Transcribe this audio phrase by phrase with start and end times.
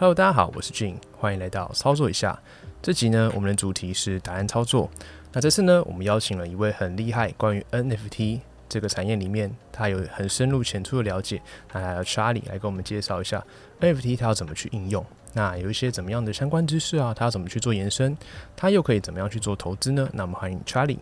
[0.00, 2.40] Hello，大家好，我是 Jin，欢迎来到操作一下。
[2.80, 4.88] 这集呢，我们的主题是答案操作。
[5.32, 11.42] 那这次呢，我们邀请了一位很厉害，关于 NFT 这个产业里面，他有很深入浅出的了解。
[11.72, 13.44] 那还有 Charlie 来跟我们介绍一下
[13.80, 15.04] NFT 它要怎么去应用。
[15.32, 18.16] 那有一些怎么样的相关知识啊，它要怎么去做延伸？
[18.54, 20.08] 它又可以怎么样去做投资呢？
[20.12, 20.98] 那我们欢迎 Charlie。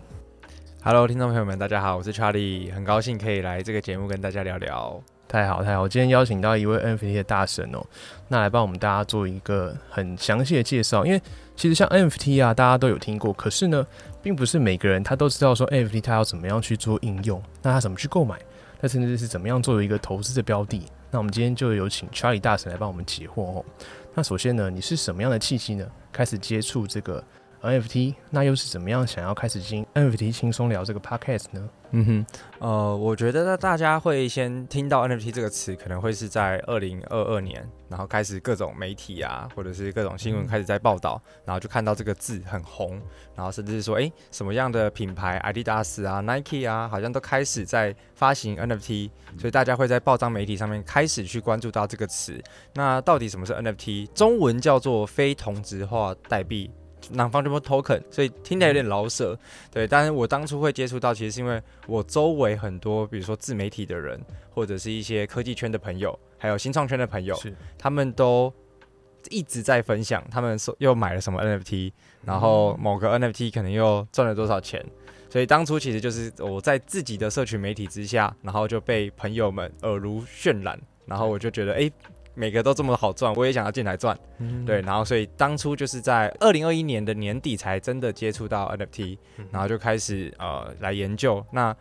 [0.82, 4.98] Hello，听众朋友们，大家好，我是 Charlie，很高兴可以来这个节目跟大家聊聊。
[5.28, 7.84] 太好太好，今天邀请到一位 NFT 的大神哦，
[8.28, 11.04] 那来帮我们大家做一个很详细的介绍。
[11.04, 11.20] 因为
[11.56, 13.84] 其实像 NFT 啊，大家都有听过，可是呢，
[14.22, 18.38] 并不是每个人他都知道说 NFT 它要怎么样去做应用，那他怎么去购买，
[18.80, 20.86] 那甚至是怎么样作为一个投资的标的。
[21.10, 23.64] 那我们今天就有请 Charlie 大神来帮我们解惑哦。
[24.14, 27.22] 那首先呢，你是什么样的契机呢，开始接触这个
[27.66, 28.14] NFT？
[28.30, 31.68] 那又是怎么样想要开始进 NFT 轻松聊这个 Podcast 呢？
[31.92, 32.26] 嗯哼，
[32.58, 43.00] 呃，我觉得大家会先听到 NFT 这个词，可能会是在二零二二年，然后开始各种媒体啊，或者是各种新闻开始在报道，然后就看到这个字很红，
[43.36, 52.42] 然后甚至是说，哎，什么样的品牌，Adidas 啊、Nike 啊，好像都开始在发行 NFT，所以大家会在报章媒体上面开始去关注到这个词。
[52.74, 54.08] 那到底什么是 NFT？
[54.12, 56.68] 中文叫做非同质化代币。
[57.14, 59.38] Non-fungible token，所以听起来有点老舍，
[59.70, 59.86] 对。
[59.86, 67.38] 但是我当初会接触到，其实是因为我周围很多，比如说自媒体的人，或者是一些科技圈的朋友，还有新创圈的朋友，
[67.78, 68.52] 他们都
[69.30, 71.92] 一直在分享，他们说又买了什么 NFT，
[72.24, 74.84] 然后某个 NFT 可能又赚了多少钱。
[75.30, 81.90] 所以当初其实就是我在自己的社群媒体之下，然后就被朋友们耳濡渲染，然后我就觉得，哎。
[82.38, 84.16] 每个都这么好赚，我也想要进来赚，
[84.66, 89.16] 对，然后所以当初就是在二零二一年的年底才真的接触到 NFT，
[89.50, 91.42] 然后就开始呃来研究。
[91.50, 91.74] 那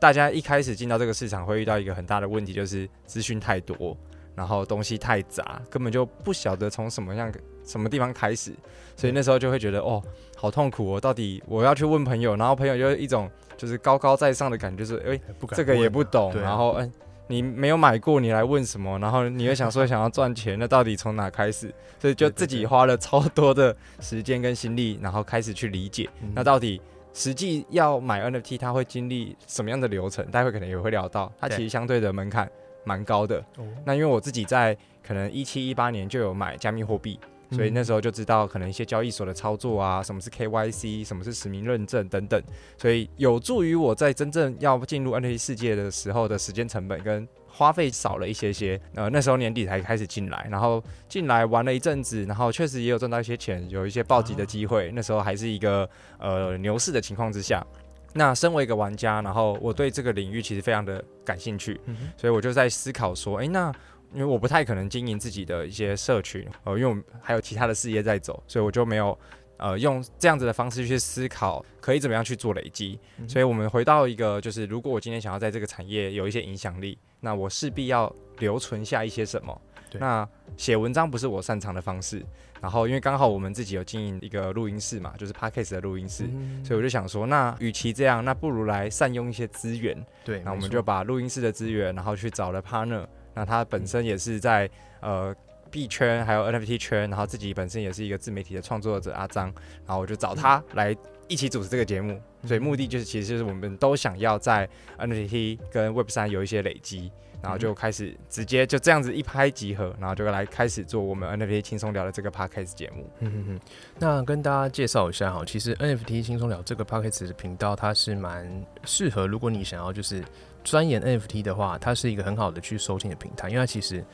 [0.00, 3.96] 大家一开始进到这个市场会遇到一个很大的问题，就是资讯太多，
[4.34, 7.32] 然后东西太杂，根本就不晓得从什么样
[7.64, 8.52] 什么地方开始，
[8.96, 10.02] 所以那时候就会觉得哦，
[10.36, 15.20] 好痛苦哦，到底我要去问朋友，然后朋友就一种就是高高在上的感觉，就是哎，
[15.52, 16.92] 这个也不懂，然后嗯。
[17.30, 18.98] 你没有买过，你来问什么？
[18.98, 21.72] 然后你又想说想要赚钱，那到底从哪开始？
[22.00, 26.82] 所以就自己花了超多的时间跟心力，然后开始去理解，那到底
[27.14, 30.28] 实际要买 NFT，它会经历什么样的流程？
[30.32, 32.50] 待会可能也会聊到，它其实相对的门槛
[32.82, 33.40] 蛮高的。
[33.84, 34.76] 那因为我自己在
[35.06, 37.16] 可能一七一八年就有买加密货币。
[37.50, 42.40] 所以那时候就知道可能一些交易所的操作啊，什么是 KYC，什么是实名认证等等，
[42.78, 48.80] 所以有助于我在真正要进入 NFT 世界的时候的时间成本跟花费少了一些些。
[48.94, 54.90] 呃，那时候年底才开始进来，然后进来玩了一阵子，然后确实也有赚到一些钱，有一些暴击的机会。
[54.94, 55.88] 那时候还是一个
[56.18, 57.66] 呃牛市的情况之下，
[58.14, 61.80] 那身为一个玩家，然后我对这个领域其实非常的感兴趣，
[62.16, 63.74] 所以我就在思考说，哎，那。
[64.12, 69.18] 因为我不太可能经营自己的一些社群，呃，因为我们还有其他的事业在走，所以我就没有，
[69.56, 72.98] 呃，用这样子的方式去思考可以怎么样去做累积。
[73.28, 79.60] 所以我们回到一个，就是如果我今天想要在这个产业有一些影响力，那我势必要留存下一些什么。
[79.94, 82.24] 那写文章不是我擅长的方式，
[82.60, 86.30] 然后因为刚好我们自己有经营一个录音室嘛，就是 Podcast 的录音室，
[86.64, 90.00] 所以我就想说，那与其这样，那不如来善用一些资源。
[90.24, 93.04] 对，那我们就把录音室的资源，然后去找了 partner。
[93.40, 94.68] 那他本身也是在
[95.00, 95.34] 呃
[95.70, 99.46] 币圈还有 NFT 圈，然后自己本身也是一个自媒体的创作者阿张，
[99.86, 100.94] 然后我就找他来
[101.30, 104.68] 一起主持这个节目，所以目的就是其实就是我们都想要在
[104.98, 107.10] NFT 跟 Web 三有一些累积，
[107.40, 113.08] 然后就开始直接就这样子一拍即合，然后就来开始做我们 NFT 轻松聊的这个 Podcast 节目。
[113.20, 113.60] 嗯哼哼，
[113.98, 120.22] 那跟大家介绍一下哈，其实 NFT 轻松聊这个 Podcast 的频道它是蛮适合，如果你想要就是。
[120.62, 124.04] 钻研 NFT 的话，它是一个很好的去收听的平台，因为它其实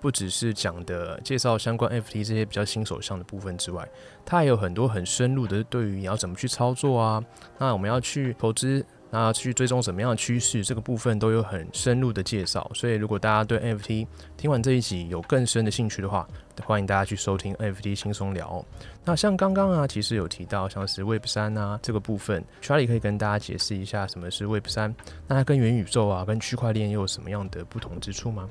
[0.00, 3.88] 不只是讲的介绍相关 FT 这些比较新手向的部分之外，
[4.24, 7.24] 它还有很多很深入的对于你要怎么去操作啊，
[7.58, 8.84] 那我们要去投资。
[9.08, 12.68] 那去追踪什么样的趋势，这个部分都有很深入的介绍。
[12.74, 14.04] 所以，如果大家对 FT
[14.36, 16.26] 听完这一集有更深的兴趣的话，
[16.64, 18.62] 欢迎大家去收听 FT 轻松聊。
[19.04, 24.92] 那像刚刚啊，其实有提到像是 Web 三啊这个部分，Charlie 可以跟大家解释一下什么是 Web 三？
[25.28, 28.48] 那它跟元宇宙啊、跟区块链又有什么样的不同之处吗？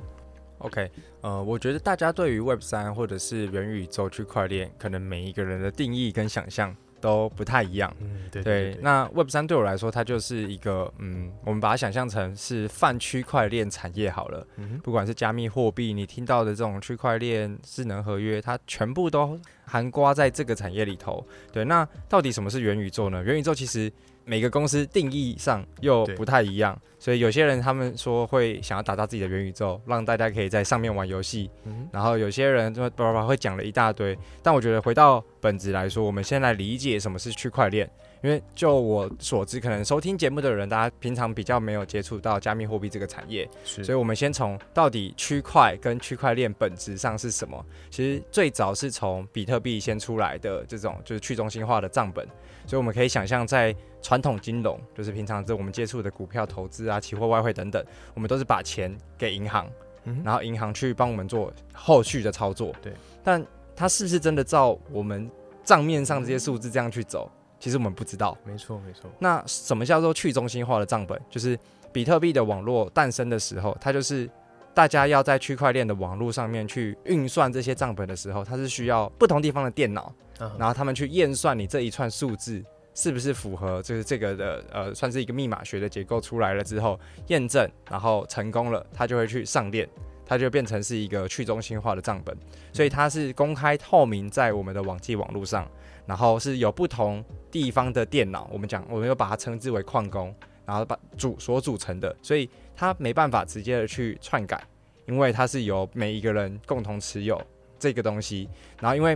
[0.60, 0.90] OK，
[1.22, 7.94] 呃，我觉得大家对于 Web 三或者是元宇宙区块链，可能每一个人的定义跟想象都不太一样。
[8.00, 14.48] 嗯，对对，那 Web 三对我来说，它就是一个，嗯，我们把它想象成是泛区块链产业好了。
[14.58, 21.26] 嗯不管是加密货币，你听到的这种区块链、智能合约，它全部都含刮在这个产业里头。
[21.52, 23.22] 对，那到底什么是元宇宙呢？
[23.24, 23.92] 元宇宙其实
[24.26, 31.50] 每个公司定义上又不太一样，所以有些人他们说会想要打造自己的元宇宙，让大家可以在上面玩游戏。
[31.66, 37.90] 嗯然后有些人就叭叭叭会讲了一大堆，但我觉得回到本质来说，我们先来理解什么是区块链。
[38.24, 47.64] 因为就我所知，可能收听节目的人，大家平常比较没有接触到加密货币这个产业，所以我们先从到底区块跟区块链本质上是什么？
[47.92, 52.26] 其实最早是从比特币先出来的这种就是去中心化的账本，
[52.66, 53.76] 所以我们可以想象，在
[54.06, 59.68] 传统金融，就是平常这我们接触的股票投资啊、期货、外汇等等，我们都是把钱给银行，
[60.04, 62.72] 嗯然后银行去帮我们做后续的操作。
[62.84, 62.94] 对，
[63.24, 63.44] 但
[63.76, 65.28] 它是不是真的照我们
[65.64, 67.32] 账面上这些数字这样去走？
[67.60, 68.38] 其实我们不知道。
[68.46, 71.20] 没错没错，那什么叫做去中心化的账本？
[71.28, 71.58] 就是
[71.92, 74.30] 比特币的网络诞生的时候，它就是
[74.76, 82.64] 大家要在区块链的网络上面去运算这些账本的时候，它是需要不同地方的电脑，啊然后他们去验算你这一串数字
[82.96, 89.88] 是不是符合，就是这个的呃，算是一个密码学的结构出来了之后验证，然后成功了，它就会去上链。
[90.28, 92.36] 它就变成是一个去中心化的账本，
[92.74, 95.70] 所以它是公开透明在我们的网际网络上，
[96.08, 104.60] 然后是有不同地方的电脑，我们讲我们又把它称之为矿工，然后把组所组成的，所以它没办法直接的去篡改，
[105.06, 107.40] 因为它是由每一个人共同持有
[107.78, 108.50] 这个东西，
[108.82, 109.16] 然后因为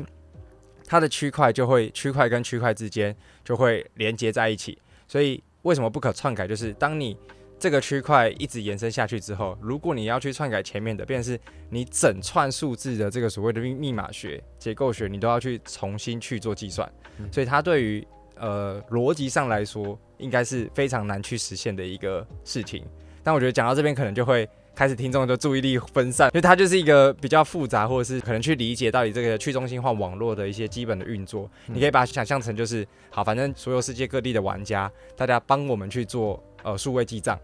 [0.85, 3.15] 它的区块就会区块跟区块之间
[3.49, 6.47] 就会连接在一起，所以为什么不可篡改？
[6.47, 7.17] 就是当你
[7.57, 11.37] 这个区块一直延伸下去之后，如果你要去篡改前面的，便是
[11.71, 16.87] 你整串数字的这个所谓的密密码学、结构学，你都要去重新去做计算，
[17.31, 22.85] 所以它对于呃逻辑上来说，应该是非常难去实现的一个事情。
[23.23, 31.49] 但我觉得讲到这边，可能就会开始听众的注意力分散，因为它就是一个比较复杂，或者是可能去理解到底这个去中心化网络的一些基本的运作。
[31.67, 37.37] 嗯你可以把它想象成就是，好，反正所有世界各地的玩家，大家帮我们去做呃数位记账，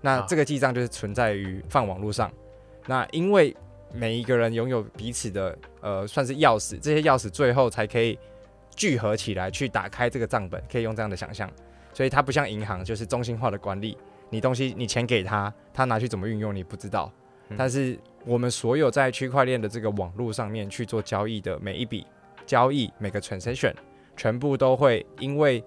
[0.00, 2.30] 那这个记账就是存在于泛网络上。
[2.86, 3.56] 那因为
[3.92, 8.16] 每一个人拥有彼此的呃算是钥匙，这些钥匙最后才可以
[8.76, 11.50] 聚合起来去打开这个账本，可以用这样的想象。
[11.92, 13.96] 所以它不像银行，就是中心化的管理，
[14.30, 17.12] 你东西你钱给他，他拿去怎么运用你不知道。
[17.48, 22.04] 嗯但是我们所有在区块链的这个网络上面去做交易的每一笔
[22.44, 23.72] 交易，每个 transaction，
[24.16, 25.62] 全部都会因为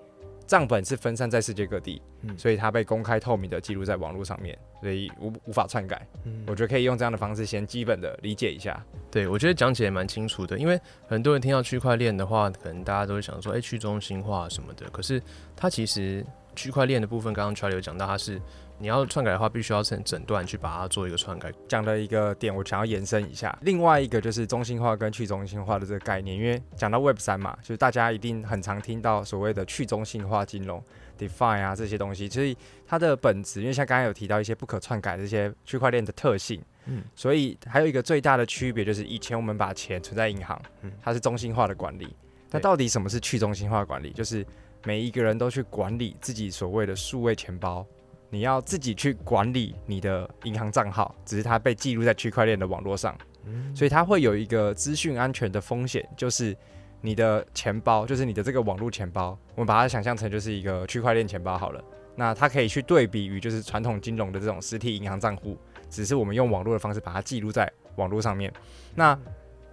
[0.45, 6.05] 账本是分散在世界各地，嗯所以它被公开透明的记录在网络上面，所以无无法篡改。
[6.25, 8.85] 嗯我觉得可以用这样的方式先基本的理解一下。
[9.09, 10.77] 对，我觉得讲解也蛮清楚的，因为
[11.07, 14.85] 很多人听到区块链的话，可能大家都会想说，哎、去中心化什么的。
[14.89, 15.21] 可是
[15.55, 18.41] 它其实区块链的部分，刚刚 Charlie 有讲到，它是
[18.77, 21.51] 你要篡改的话，必须要整整段去把它做一个篡改。
[21.67, 23.57] 讲的一个点，我想要延伸一下。
[23.61, 30.83] 另外一个就是中心化跟去中心化的这个概念，因为讲到 Web 三嘛，就是大家一定很常听到所谓的去中心化金融
[31.17, 32.55] DeFi 啊这些东西，所以
[32.87, 42.15] 它的本质，因为像刚才有提到一些不可篡改的这些区块链的特性，嗯，所以还有一个最大的区别就是，以前我们把钱存在银行嗯，它是中心化的管理。
[42.51, 44.09] 那到底什么是去中心化管理？
[44.11, 44.43] 就是
[44.85, 47.85] 每一个人都去管理自己所谓的数位钱包，
[48.29, 56.55] 你要自己去管理你的银行账号，只是它被记录在区块链的网络上，嗯所以它会有一个资讯安全的风险，就是
[57.01, 61.83] 你的钱包，就是你的这个网络钱包，我们把它想象成就是一个区块链钱包好了。
[62.15, 65.57] 那它可以去对比于就是传统金融的这种实体银行账户，
[65.89, 68.51] 只是我们用网络的方式把它记录在网络上面。
[68.93, 69.17] 那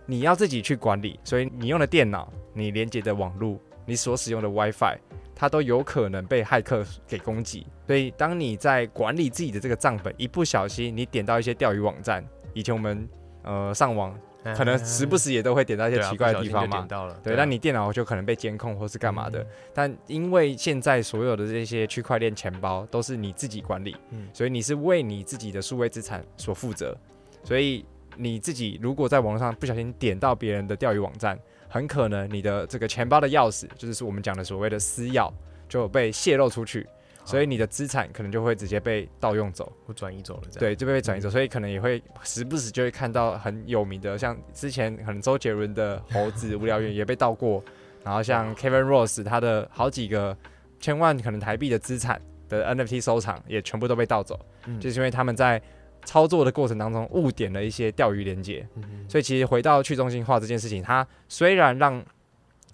[0.06, 4.99] 你要自己去管理，所以你用的电脑、你连接的网络、你所使用的 WiFi，
[5.35, 7.66] 它都有可能被骇客给攻击。
[7.87, 13.09] 所以当你在管理自己的这个账本，一不小心你点到一些钓鱼网站，以前我们
[13.43, 14.19] 呃上网
[14.57, 16.87] 可能时不时也都会点到一些奇怪的地方嘛
[17.23, 19.40] 对，啊那你电脑就可能被监控或是干嘛的。
[19.40, 26.97] 嗯但因为现在所有的这些区块链钱包都是你自己管理，嗯所以你是为你自己的数位资产所负责。
[27.45, 27.85] 所以
[28.16, 35.32] 你自己如果在网络上不小心点到别人的钓鱼网站，很可能你的这个钱包的钥匙，就是我们讲的所谓的私钥，
[35.68, 36.87] 就被泄露出去。
[37.25, 40.58] 所以你的资产可能就会直接被盗用走，或转移走了，这样。
[40.61, 47.61] 对，就被转移走，所以可能也会时不时就会看到很有名的，像之前可能周杰伦的猴子无聊猿也被盗过，
[48.04, 50.37] 然后像 Kevin Rose 他的好几个
[50.78, 54.78] 千万可能台币的资产的 NFT 收藏也全部都被盗走，嗯。
[54.78, 55.61] 就是因为他们在
[56.06, 58.66] 操作的过程当中误点了一些钓鱼连接。
[58.76, 62.02] 嗯所以其实回到去中心化这件事情，它虽然让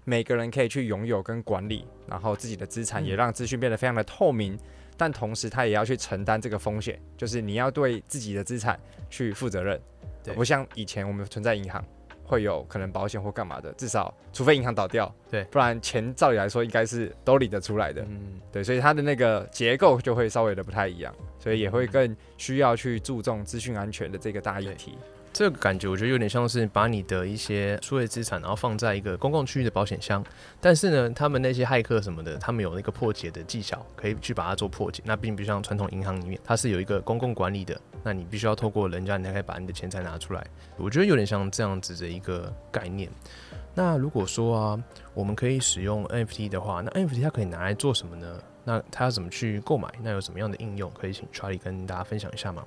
[0.05, 4.57] 每个人可以去拥有跟管理，然后自己的资产，嗯也让资讯变得非常的透明，
[4.97, 8.79] 但同时他也要去承担这个风险，就是你要对自己的资产
[9.11, 9.81] 去负责任。
[10.35, 11.85] 不像以前我们存在银行。
[12.33, 24.97] 会有可能保险或干嘛的，至少除非银行倒掉，对不然钱照理来说应该是都领得出来的，嗯，对，所以它的那个结构就会稍微的不太一样，所以也会更需要去注重资讯安全的这个大议题。
[25.33, 30.23] 这个感觉我觉得有点像是把你的一些数位资产，然后放在一个公共区域的保险箱，
[30.61, 35.03] 但是呢，他们那些骇客什么的，他们有那个破解的技巧，可以去把它做破解。
[35.07, 40.47] 那并不像传统银行里面，它是有一个公共管理的，那你必须要透过人家，你才可以把你的钱财拿出来。
[40.77, 43.11] 我觉得有点像这样子的一个概念。
[43.75, 44.85] 那如果说啊，
[45.15, 48.39] 我们可以使用 NFT 的话，那 NFT 它可以拿来做什么呢？
[48.65, 49.89] 那它要怎么去购买？
[50.03, 50.91] 那有什么样的应用？
[50.91, 52.63] 可以请 Charlie 跟大家分享一下吗？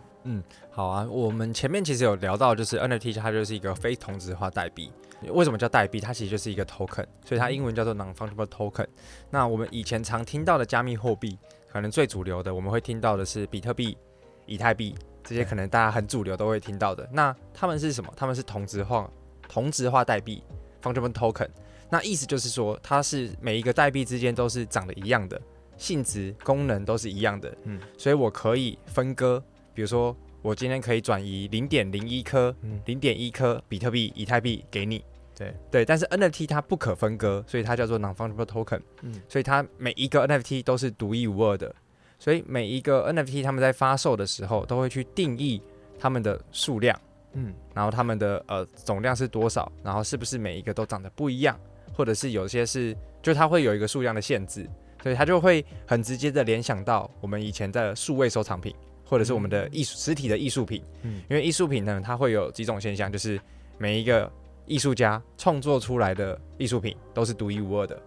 [0.71, 4.91] 好啊，我们前面其实有聊到，就是 NFT 它就是一个非同质化代币。
[5.29, 5.99] 为什么叫代币？
[5.99, 8.85] 它其实就是一个 token，所以它英文叫做 non-fungible token。
[9.29, 11.37] 那我们以前常听到的加密货币，
[11.71, 13.97] 可能最主流的我们会听到的是比特币、
[14.45, 17.07] 以太币这些，可能大家很主流都会听到的。
[17.11, 18.11] 那它们是什么？
[18.15, 19.09] 它们是同质化
[19.47, 20.43] 同质化代币
[20.83, 21.47] fungible token。
[21.89, 25.41] 那意思就是说，它是每一个代币之间都是长得一样的，
[25.77, 27.49] 性质、功能都是一样的。
[27.63, 29.41] 嗯嗯，所以我可以分割，
[29.75, 35.03] 比如说我今天可以转移零点零一颗、嗯零点一颗比特币、以太币给你。
[35.37, 38.79] 对对，但是 NFT 它不可分割，所以它叫做 non-fungible token。
[39.01, 41.75] 嗯嗯，所以它每一个 NFT 都是独一无二的。
[42.17, 45.61] 所以每一个 NFT 他们在发售的时候，都会去定义
[45.99, 46.97] 他们的数量，
[47.33, 51.59] 嗯然后他们的呃总量是多少，然后是不是每一个都长得不一样，
[51.93, 54.65] 或者是有些是就它会有一个数量的限制，
[55.03, 58.73] 所以它就会很直接的联想到我们以前的数位收藏品，
[59.05, 60.83] 或者是我们的艺术实体的艺术品。
[61.03, 63.39] 嗯因为艺术品呢，它会有几种现象，就是
[63.77, 64.31] 每一个
[64.65, 68.01] 艺术家创作出来的艺术品都是独一无二的，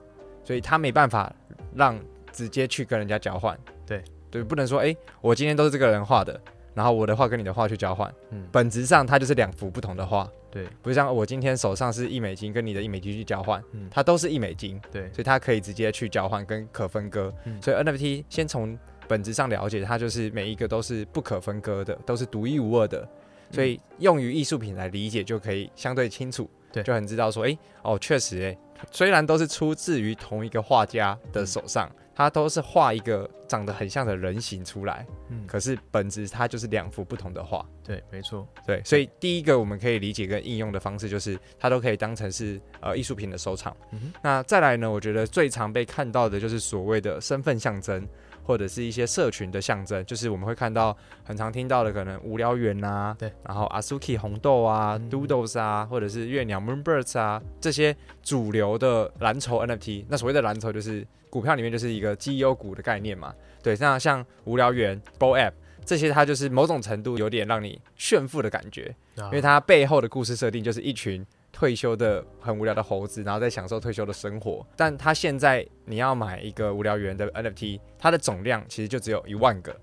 [0.45, 1.33] 所以他没办法
[1.75, 1.99] 让
[2.33, 3.59] 直接去跟人家交换。
[3.87, 6.39] 对对，不能说诶，我今天都是这个人画的，
[6.75, 10.29] 然后我的画跟你的画去交换，嗯，本质上它就是两幅不同的画。
[10.51, 17.31] 对不是像我今天手上是一美金，跟你的一美金去交换，嗯它都是一美金，对所以它可以直接去交换跟可分割。
[17.45, 18.77] 嗯所以 NFT 先从
[19.09, 23.09] 本质上了解，它就是每一个都是不可分割的，都是独一无二的。
[23.51, 28.59] 所以用于艺术品来理解就可以相对清楚，对就很知道说，诶，哦，确实，诶，
[28.91, 37.65] 虽然都是出自于同一个画家的手上，他都是画一个长得很像的人形出来，嗯，可是本质它就是两幅不同的画。
[37.83, 43.75] 对，没错，对，所以第一个我们可以理解跟应用的方式，就是它都可以当成是呃艺术品的收藏。
[43.93, 48.07] 嗯那再来呢，我觉得最常被看到的就是所谓的身份象征，
[48.49, 60.07] 或者是一些社群的象征，就是我们会看到很常听到的，可能无聊猿啊，对，然后 Asuki 红豆啊、嗯 Doodles 啊，或者是月鸟 Moonbirds 啊，这些主流的蓝筹 NFT。
[60.09, 63.35] 那所谓的蓝筹就是股票里面就是一个绩优股的概念嘛。
[63.63, 65.53] 对，那像无聊猿、Bo App
[65.85, 71.23] 这些，它就是某种程度有点让你炫富的感觉，因因为它背后的故事设定就是一群
[71.59, 74.65] 退休的很无聊的猴子，然后在享受退休的生活。
[74.77, 79.77] 但他现在你要买一个无聊猿的 NFT，它的总量其实就只有一万个，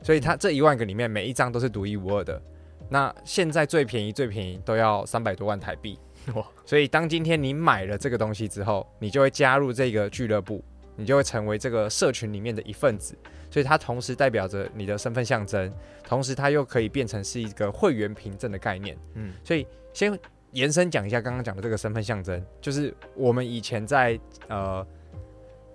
[0.00, 2.40] 所以它这一万个里面每一张都是独一无二的。
[2.88, 5.98] 那现在最便宜最便宜都要三百多万台币，
[6.34, 13.18] 哇，所以当今天你买了这个东西之后，你就会加入这个俱乐部，你就会成为这个社群里面的一份子。
[13.50, 15.72] 所以它同时代表着你的身份象征，
[16.04, 18.96] 同时它又可以变成是一个会员凭证的概念。
[19.14, 20.16] 嗯所以先
[20.52, 24.86] 延伸讲一下刚刚讲的这个身份象征，就是我们以前在呃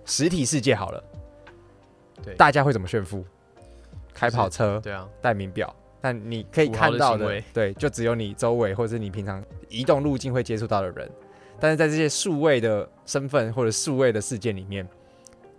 [0.04, 1.04] 实体世界好了，
[2.22, 3.24] 对大家会怎么炫富？
[4.12, 11.10] 开跑车、对啊，戴名表，但你可以看到的的，对，就只有你周围或者是你平常移动路径会接触到的人。
[11.58, 14.86] 但是在这些数位的身份或者数位的世界里面，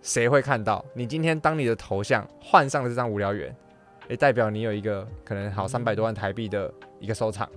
[0.01, 0.83] 谁会看到？
[0.93, 3.53] 你今天当你的头像换上了这张无聊猿，
[4.07, 7.49] 也代表你有一个可能好三百多万台币的一个收藏，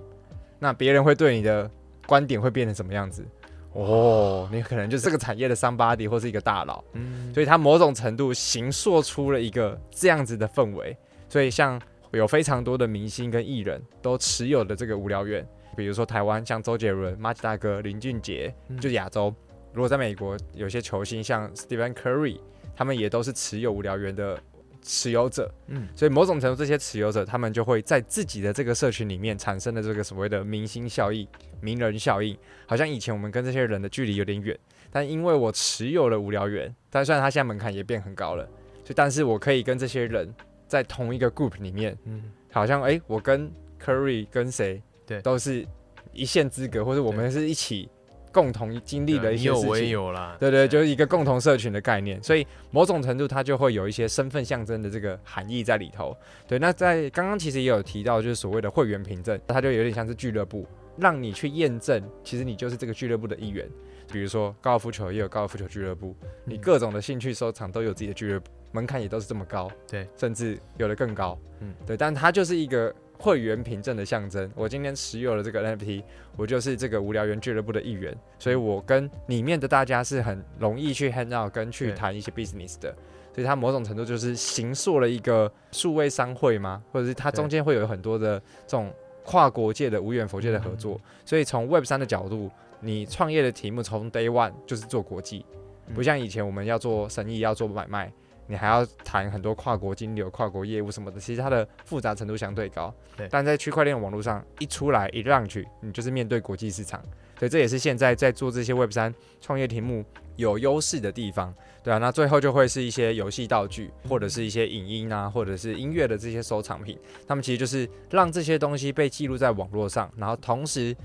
[0.59, 1.69] 那别人会对你的
[2.05, 3.25] 观点会变成什么样子？
[3.73, 10.97] 哦，你可能就是这个产业的桑巴迪或是一个大佬，嗯，所以他某种程度形塑出了一个这样子的氛围。
[11.27, 11.79] 所以像
[12.11, 15.47] 有非常多的明星跟艺人都持有的这个无聊猿，
[15.77, 19.33] 比如说台湾像周杰伦、马吉大哥、林俊杰，嗯就亚洲。
[19.71, 22.39] 如果在美国有些球星像 Stephen Curry，
[22.75, 24.41] 他们也都是持有无聊园的
[24.89, 25.53] 持有者。
[25.67, 25.87] 嗯。
[25.95, 31.27] 所以某种程度，这些持有者他们就会在自己的这个社群里面产生的这个所谓的明星效应、
[31.61, 34.57] 名人效应，好像以前我们跟这些人的距离有点远，
[34.89, 38.43] 但因为我持有了无聊猿，但虽然他现在门槛也变很高了，
[38.83, 40.33] 所以但是我可以跟这些人
[40.67, 45.21] 在同一个 group 里面，嗯好像哎、我跟 Curry 跟谁对。
[45.21, 45.63] 都是
[46.11, 47.87] 一线之隔，或者我们是一起
[48.31, 49.89] 共同经历的一你有我也些事情。
[49.89, 56.15] 有啦，对对，就是一个共同社群的概念，所以某种程度它就会有一些身份象征的这个含义在里头。
[56.47, 60.65] 对，那在刚刚其实也有提到，就是所谓的会员凭证，它就有点像是俱乐部，
[60.97, 63.67] 让你去验证，其实你就是这个俱乐部的一员。
[64.11, 74.49] 比如说高尔夫球也有高尔夫球俱乐部，你嗯各种的兴趣收藏都有自己的俱乐部，门槛也都是这么高，对，甚至有的更高，嗯嗯，对，但它就是一个会员凭证的象征。
[74.55, 76.01] 我今天持有了这个 NFT，
[76.37, 82.95] 我就是这个无聊猿俱乐部的一员，所以我跟里面的大家是很容易去 hang out 跟去谈一些 business 的。
[83.31, 86.81] 所以它某种程度就是形塑了一个数位商会吗？
[86.91, 88.91] 或者是它中间会有很多的这种
[89.23, 90.99] 跨国界的无远佛界的合作。
[91.23, 92.49] 所以从 Web 三的角度，
[92.79, 95.45] 你创业的题目从 Day One 就是做国际，
[95.87, 98.11] 嗯不像以前我们要做生意要做买卖，
[98.49, 102.91] 你还要谈很多跨国金流、跨国业务什么的，其实它的复杂程度相对高。
[103.15, 106.99] 对但在区块链网络上一出来一让去，你就是面对国际市场，
[107.37, 110.03] 所以这也是现在在做这些 Web 三创业题目
[110.35, 111.53] 有优势的地方。
[111.83, 120.95] 对啊，那最后就会是一些游戏道具，或者是一些影音啊，或者是音乐的这些收藏品，他们其实就是让这些东西被记录在网络上，然后同时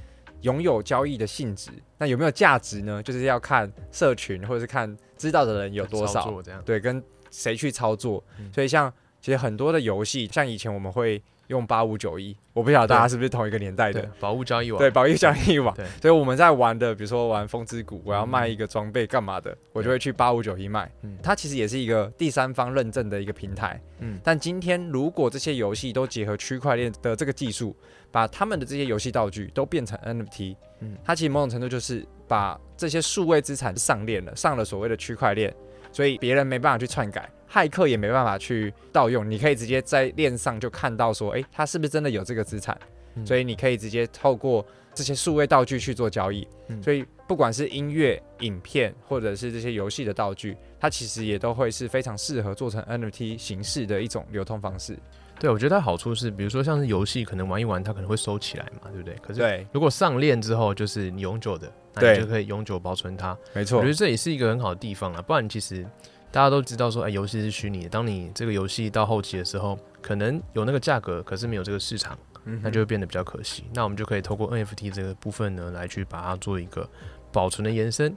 [0.40, 1.70] 拥有交易的性质。
[1.98, 3.02] 那有没有价值呢？
[3.02, 7.02] 就是要看社群或者是看知道的人有多少，对，跟
[7.34, 8.22] 谁去操作。
[8.38, 8.50] 嗯。
[8.52, 14.00] 所以像其实很多的游戏，像以前我们会用八五九一，我不晓得大家是不是同一个年代的。
[14.00, 15.74] 对。，宝物交易网，对，宝玉交易网。
[15.74, 20.90] 对，所以我们在玩的，比如说玩风之谷，我要卖一个装备干嘛的，我就会去八五九一卖。
[21.02, 21.18] 嗯。
[21.22, 23.80] 它其实也是一个第三方认证的一个平台。
[23.98, 27.76] 嗯，但今天如果这些游戏都结合区块链的这个技术，
[28.10, 30.96] 把他们的这些游戏道具都变成 NFT，嗯。
[31.04, 35.54] 它其实某种程度就是把这些数位资产上链了，上了所谓的区块链，
[35.94, 42.76] 所以别人没办法去篡改，骇客也没办法去盗用，你可以直接在链上就看到说，诶，他是不是真的有这个资产？
[43.16, 46.44] 嗯所以你可以直接透过这些数位道具去做交易。
[46.66, 54.98] 嗯所以不管是音乐、影片，或者是这些游戏的道具，它其实也都会是非常适合做成 NFT 形式的一种流通方式。
[55.38, 59.14] 对，我觉得它好处是，比如说像是游戏，可能玩一玩，它可能会收起来嘛，对不对？
[59.22, 63.36] 可是，如果上链之后，就是你永久的，那对你就可以永久保存它。
[63.52, 65.84] 没错我觉得，这也是一个很好的地方啊，不然其实
[66.30, 67.88] 大家都知道说，哎，游戏是虚拟的。
[67.88, 73.64] 当你这个游戏到后期的时候，可能有那个价格，可是没有这个市场，嗯那就会变得比较可惜。
[73.72, 76.88] 那我们就可以透过 NFT 这个部分呢，来去把它做一个
[77.32, 78.14] 保存的延伸。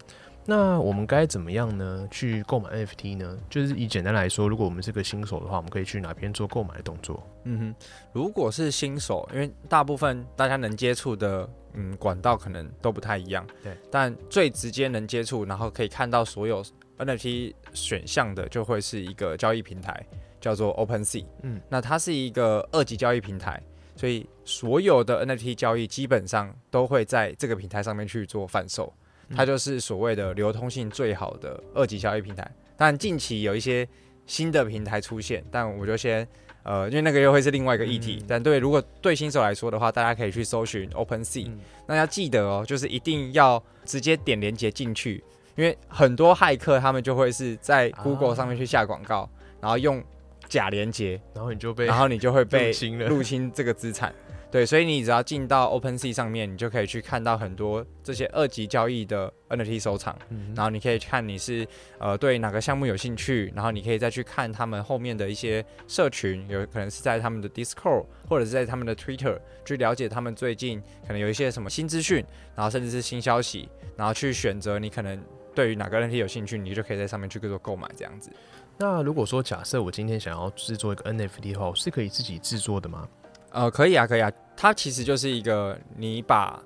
[0.49, 2.07] 那我们该怎么样呢？
[2.09, 3.37] 去购买 NFT 呢？
[3.49, 7.21] 就是以简单来说，如果我们是个新手的话，我们可以去哪边做购买的动作？
[7.43, 16.63] 嗯哼，如果是新手，因为大部分大家能接触的嗯管道可能都不太一样，对，但最直接能接触，然后可以看到所有
[16.97, 20.01] NFT 选项的，就会是一个交易平台，
[20.39, 21.25] 叫做 OpenSea。
[21.43, 23.61] 嗯，那它是一个二级交易平台，
[23.97, 28.93] 所以所有的 NFT 交易基本上都会在这个平台上面去做贩售，
[29.35, 32.49] 它就是所谓的流通性最好的二级交易平台。
[32.75, 33.87] 但近期有一些
[34.25, 36.27] 新的平台出现，但我就先
[36.63, 38.17] 呃，因为那个又会是另外一个议题。
[38.21, 45.23] 嗯但对，如果对新手来说的话，大家可以去搜寻 OpenSea，、嗯那要记得哦，就是一定要直接点连接进去，
[45.55, 49.29] 因为很多骇客他们就会是在 Google 啊上面去下广告，
[49.61, 50.03] 然后用
[50.49, 52.71] 假连接，然后你就被然后你就会被
[53.07, 54.13] 入侵这个资产。
[54.49, 61.67] 对，所以你只要进到 OpenSea 上面，你就可以去看到很多这些二级交易的 NFT 收藏，嗯然后你可以看你是
[61.99, 72.23] 呃对哪个项目有兴趣，然后你可以再去看他们后面的一些社群，有可能是在他们的 Discord 或者是在他们的 Twitter 去了解他们最近可能有一些什么新资讯，
[72.55, 75.21] 然后甚至是新消息，然后去选择你可能
[75.53, 78.31] 对于哪个 NFT 有兴趣，你就可以在上面去做购买这样子。
[78.77, 83.05] 那如果说假设我今天想要制作一个 NFT 的话，我是可以自己制作的吗？
[83.51, 86.61] 呃，可以啊，可以啊，它其实就是一个你把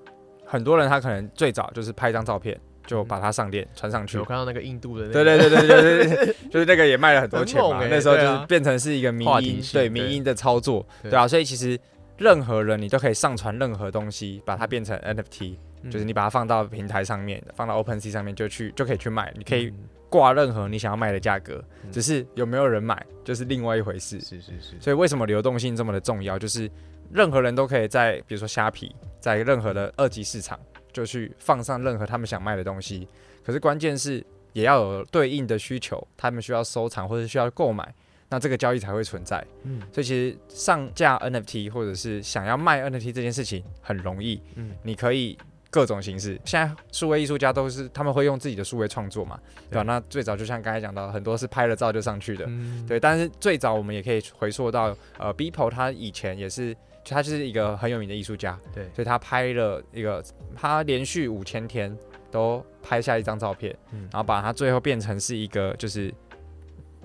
[0.46, 4.18] 很多人他可能最早就是拍一张照片，就把它上链传上去。
[4.18, 4.26] 我。
[4.26, 9.90] 看到那个印度的那对，对对对对对对， 就是那个也卖了很多钱那时候就是变成是一个民音话题性对对。
[9.90, 11.12] 民音的操作，对。
[11.12, 11.80] 对啊，所以其实
[12.18, 15.92] 任何人你都可以上传任何东西，把它变成 NFT，、嗯。
[15.92, 19.76] 就是你把它放到平台上面，放到 OpenSea 上面就去就可以去卖，你可以嗯
[20.12, 24.20] 挂任何你想要卖的价格，嗯只是有没有人买就是另外一回事。
[24.20, 26.38] 是是是，所以为什么流动性这么的重要？
[26.38, 26.70] 就是
[27.12, 30.60] 任何人都可以在比如说虾皮，在任何的二级市场
[30.92, 33.08] 就去放上任何他们想卖的东西。
[33.44, 37.96] 可是关键是也要有对应的需求，他们需要收藏或者需要购买，
[38.30, 39.42] 那这个交易才会存在。
[39.64, 45.38] 嗯所以其实上架 NFT 或者是想要卖 NFT 这件事情很容易，嗯你可以
[45.72, 46.40] 各种形式。
[46.46, 49.82] 现在数位艺术家都是他们会用自己的数位创作嘛，对吧？
[49.82, 52.48] 那最早就像刚才讲到，很多是拍了照就上去的，
[52.88, 53.00] 对。
[53.00, 60.24] 但是最早我们也可以回溯到呃，Beeple 他以前也是，他就是一个很有名的艺术家，对，所以他拍了一个，
[60.56, 61.98] 他连续五千天
[62.30, 66.14] 都拍下一张照片，然后把它最后变成是一个就是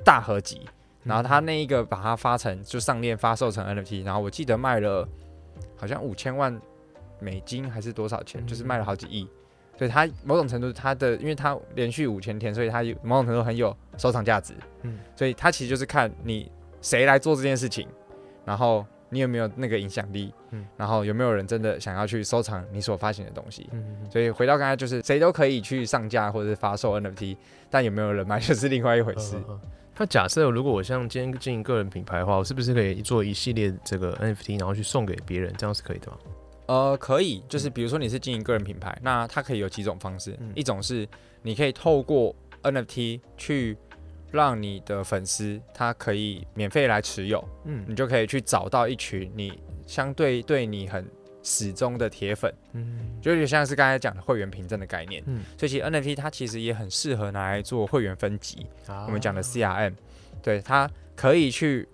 [0.04, 0.60] 大合集。
[1.04, 5.08] 然后他那一个把它发成就上链发售成 NFT，然后我记得卖了
[5.76, 6.60] 好像五千万
[7.18, 9.28] 美金还是多少钱，就是卖了好几亿。
[9.78, 14.54] 所以它某种程度它的，因为它连续五千天，所以它有某种程度很有收藏价值。
[14.82, 16.50] 嗯，所以它其实就是看你
[16.80, 17.86] 谁来做这件事情，
[18.44, 23.68] 然后你有没有那个影响力，嗯，然后有没有人真的想要去收藏你所发行的东西。
[23.72, 27.36] 嗯，所以回到刚才就是谁都可以去上架或者是发售 NFT，
[27.68, 29.36] 但有没有人买 就是另外一回事。
[29.98, 36.16] 那假设如果我像今天经营个人品牌的话，我是不是可以做一系列这个 NFT，然后去送给别人，这样是可以的吗？
[36.66, 41.08] 呃，可以，就是比如说你是经营个人品牌，那它可以有几种方式，一种是
[41.42, 43.76] 你可以透过 NFT 去
[44.30, 51.06] 让你的粉丝他可以免费来持有，嗯，你就可以去找到一群你相对对你很。
[51.48, 58.66] 始终的铁粉，嗯，就有点像是刚才讲的会员凭证的概念，嗯，所以其实 NFT 它其实也很适合拿来做会员分级，
[59.06, 59.92] 我们讲的 CRM，
[60.42, 61.88] 对，它可以去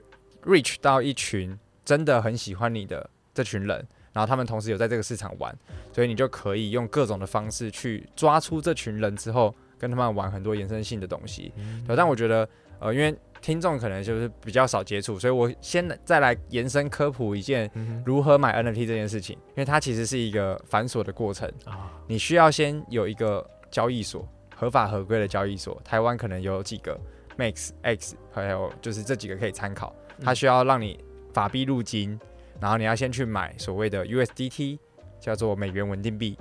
[0.45, 1.55] reach 到一群
[1.85, 5.57] 真的很喜欢你的这群人，然后他们同时有在这个市场玩，
[5.93, 11.53] 所以你就可以用各种的方式去抓出这群人之后，跟他们玩很多延伸性的东西，
[11.87, 12.49] 对，但我觉得，
[12.79, 17.69] 呃，因为听众可能就是比较少接触，所以我先再来延伸科普一件
[18.07, 21.91] 如何买 NFT 这件事情，因为它其实是一个繁琐的过程啊。
[22.07, 25.81] 你需要先有一个交易所，合法合规的交易所。
[25.85, 26.97] 台湾可能有几个
[27.37, 29.93] Max X，还有就是这几个可以参考。
[30.21, 32.21] 它需要让你法币入金，
[32.63, 34.79] 然后你要先去买所谓的 USDT，
[35.21, 36.39] 叫做美元稳定币，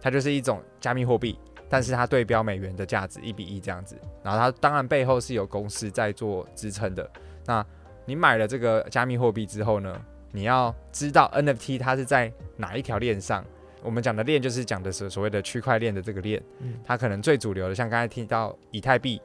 [0.00, 1.36] 它就是一种加密货币。
[1.68, 7.10] 但是它对标美元的价值一比一这样子，然后它当然背后是有公司在做支撑的。
[7.46, 7.64] 那
[8.04, 9.98] 你买了这个加密货币之后呢，
[10.32, 13.42] 你要知道 NFT 它是在哪一条链上。
[13.82, 19.18] 我们讲的链就是讲的是所谓的区块链的这个链，嗯它可能最主流的，像刚才听到以太币，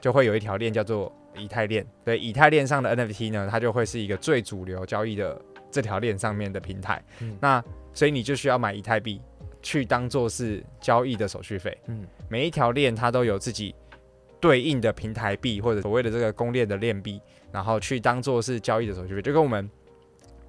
[0.00, 1.84] 就会有一条链叫做以太链。
[2.04, 5.36] 对，以太链上的 NFT 呢，它就会是一个最主流交易的
[5.70, 7.02] 这条链上面的平台。
[7.40, 9.20] 那所以你就需要买以太币。
[9.60, 13.74] 去当做是交易的手续费，嗯，每一条链它都有自己
[14.38, 19.68] 对应的平台币或者所谓的这个公链的链币，然后去当做是交易的手续费，就跟我们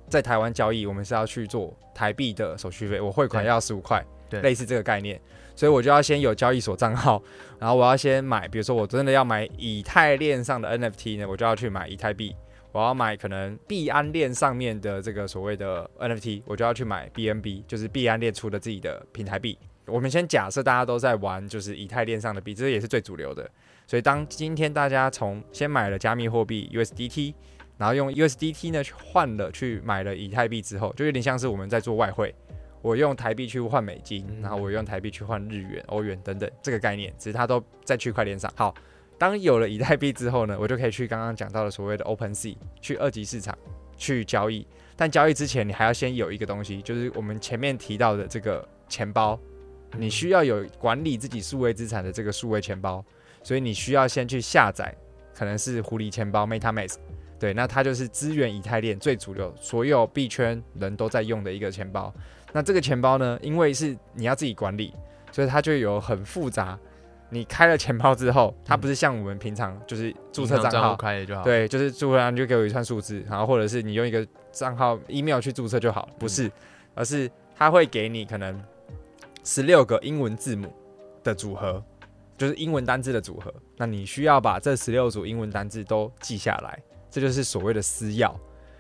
[0.08, 5.20] 在台湾交易，我们是要去做台币的手续费，我汇款要十五块，对，类似这个概念，
[5.56, 7.22] 所以我就要先有交易所账号，
[7.58, 12.36] 然后我要先买，比如说我真的要买以太链上的 NFT 呢，我就要去买以太币。
[12.72, 19.58] 我要买可能币安链上面的这个所谓的 NFT，我就要去买 BNB，就是币安链出的自己的平台币。
[19.88, 23.50] 我们先假设大家都在玩，就是以太链上的币，这也是最主流的。
[23.88, 27.34] 所以当今天大家从先买了加密货币 USDT，
[27.78, 32.36] 然后用 USDT 呢去换了去买了以太币之后，就有点像是我们在做外汇，
[32.84, 38.54] 我用台币去换美金，然后我用台币去换日元、欧元等等这个概念，只是它都在区块链上。
[38.56, 38.72] 好。
[39.20, 43.56] 当有了以太币之后呢， 我就可以去刚刚讲到的所谓的 Open Sea 去二级市场
[43.98, 44.66] 去交易。
[44.96, 49.40] 但交易之前，你还要先有一个东西，就是我们前面提到的这个钱包。
[49.98, 53.04] 你需要有管理自己数位资产的这个数位钱包，
[53.42, 54.96] 所以你需要先去下载，
[55.34, 56.98] 可能是狐狸钱包 MetaMask。
[57.40, 62.14] 对，那它就是支援以太链最主流，所有币圈人都在用的一个钱包。
[62.54, 64.94] 那这个钱包呢，因为是你要自己管理，
[65.32, 66.78] 所以它就有很复杂。
[67.30, 76.52] 你开了钱包之后，它不是像我们平常就是注册账号开了就好，对，就是注册你就给我一串数字，然后或者是你用一个账号 email 去注册就好，不是，
[76.96, 78.60] 而是它会给你可能
[79.44, 80.74] 十六个英文字母
[81.24, 81.84] 的组合，
[82.38, 88.34] 就是英文单字的组合，那你需要把这十六组英文单字都记下来，这就是所谓的私钥。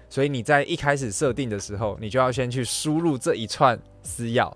[0.09, 4.51] 所以你在一开始设定的时候，你就要先去输入这一串私钥，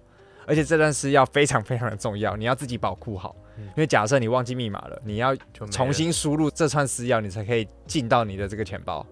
[0.47, 3.35] 而且这段私钥非常非常的重要，你要自己保护好。
[3.57, 5.35] 因为假设你忘记密码了，你要
[5.71, 9.05] 重新输入这串私钥，你才可以进到你的这个钱包。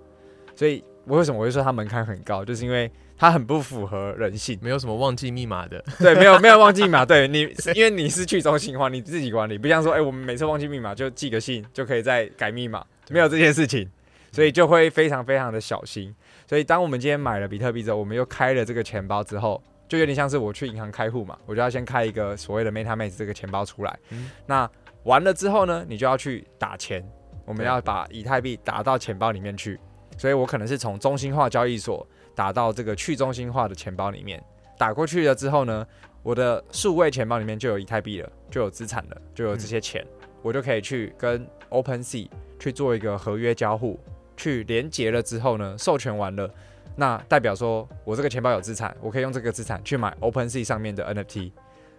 [0.56, 4.60] 所以，我为什么我会说它门槛很高，就是因为它很不符合人性。
[4.62, 7.06] 没有什么忘记密码的，对，没有没有忘记密码。
[7.06, 7.42] 对你，
[7.74, 13.90] 因为你是去中心化，你自己管理，不像说，哎，我们每次忘记密码就寄个信就可以再改密码，没有这件事情，
[14.32, 16.14] 所以就会非常非常的小心。
[16.48, 19.62] 所以，当我们今天买了比特币之后，我们又开了这个钱包之后。
[19.92, 24.00] 就有点像是我去银行开户嘛，我就要先开一个所谓的 MetaMask 这个钱包出来。
[24.46, 24.70] 那
[25.04, 27.06] 完了之后呢，你就要去打钱，
[27.44, 29.78] 我们要把以太币打到钱包里面去。
[30.18, 34.42] 所以我可能是从中心化交易所打到这个去中心化的钱包里面，
[34.78, 35.86] 打过去了之后呢，
[36.24, 40.08] 我的数位钱包里面就有以太币了，就有资产了，就有这些钱，
[40.42, 44.00] 我就可以去跟 OpenSea 去做一个合约交互，
[44.38, 46.50] 去连接了之后呢，授权完了，
[46.96, 51.52] 那代表说我这个钱包有资产，我可以用这个资产去买 OpenSea 上面的 NFT，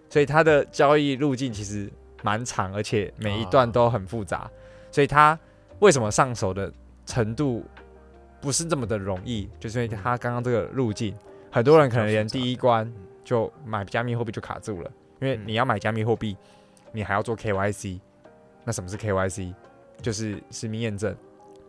[0.09, 4.49] 所以它的交易路径其实蛮长，而且每一段都很复杂，
[4.91, 5.37] 所以它
[5.79, 6.71] 为什么上手的
[7.05, 7.65] 程度
[8.41, 11.15] 不是这么的容易，就是因为它刚刚这个路径，
[11.51, 12.91] 很多人可能连第一关。
[13.25, 16.35] 就买加密货币就卡住了，因为你要买加密货币，
[16.91, 18.01] 你还要做 KYC。
[18.65, 19.53] 那什么是 KYC？
[20.01, 21.15] 就是实名验证，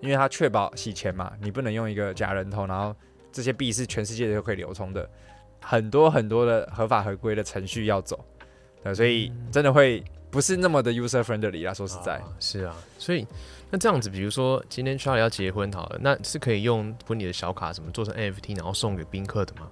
[0.00, 2.92] 因为它确保洗钱嘛，你不能用一个假人头，然后
[3.34, 5.10] 这些币是全世界都可以流通的，
[5.60, 8.24] 很多很多的合法合规的程序要走，
[8.84, 11.74] 对，所以真的会不是那么的 user friendly 啦。
[11.74, 13.26] 说实在，是啊，所以
[13.70, 19.68] 那这样子，比如说今天 Charlie 要结婚好了，那是可以用婚礼的小卡什么做成 NFT，然后送给宾客的吗？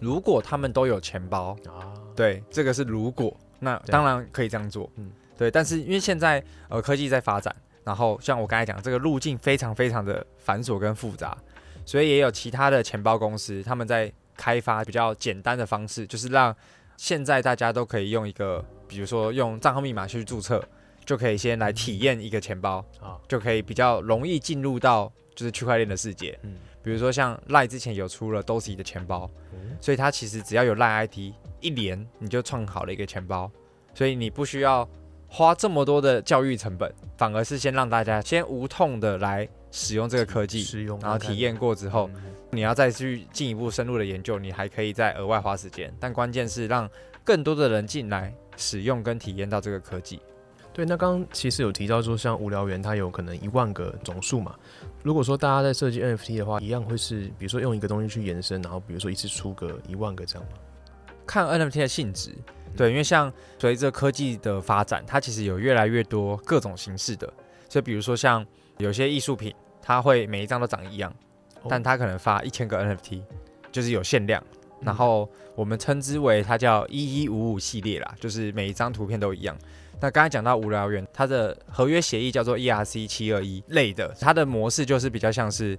[0.00, 5.50] 如果他们都有钱包啊，对，这个是如果，那当然可以这样做，嗯，对。
[5.50, 11.36] 但是因为现在呃科技在发展，然后像我刚才讲，这个路径非常非常的繁琐跟复杂，
[11.88, 16.54] 所以也有其他的钱包公司他们在开发比较简单的方式，就是让
[16.98, 20.62] 现在大家都可以用一个，比如说用账号密码去注册，
[21.06, 26.56] 就可以先来体验一个钱包啊，就可以比较容易进入到就是区块链的世界，嗯。
[26.82, 29.28] 比如说像赖之前有出了 Dosi 的钱包，
[29.80, 33.50] 所以它其实只要有赖 ID 一连，你就创好了一个钱包，
[33.94, 34.86] 所以你不需要
[35.26, 42.10] 花这么多的教育成本，反而是先让大家先无痛的来使用这个科技，使用，然后体验过之后，
[42.50, 46.88] 你要再去进一步深入的研究，你还可以再额外花时间，但关键是让
[47.22, 50.20] 更多的人进来使用跟体验到这个科技。
[50.72, 54.54] 对，那刚刚其实有提到说，像无聊猿它有可能一万个总数嘛。
[55.02, 60.58] 如果说大家在设计 NFT 的话，一样会是，比如说用一个东西去延伸，然后比如说一次出个一万个这样吗？
[61.26, 62.32] 看 NFT 的性质，
[62.76, 67.30] 对，因为像随着科技的发展，它其实有越来越多各种形式的。
[67.68, 68.46] 所以比如说像
[68.78, 71.12] 有些艺术品，它会每一张都长一样，
[71.68, 73.22] 但它可能发一千个 NFT，
[73.70, 74.42] 就是有限量。
[74.80, 79.56] 然后我们称之为它叫一一五五系列啦，就是每一张图片都一样。
[80.00, 85.76] 那刚才讲到无聊猿，它的合约协议叫做 ERC 七二一类的，它的模式就是比较像是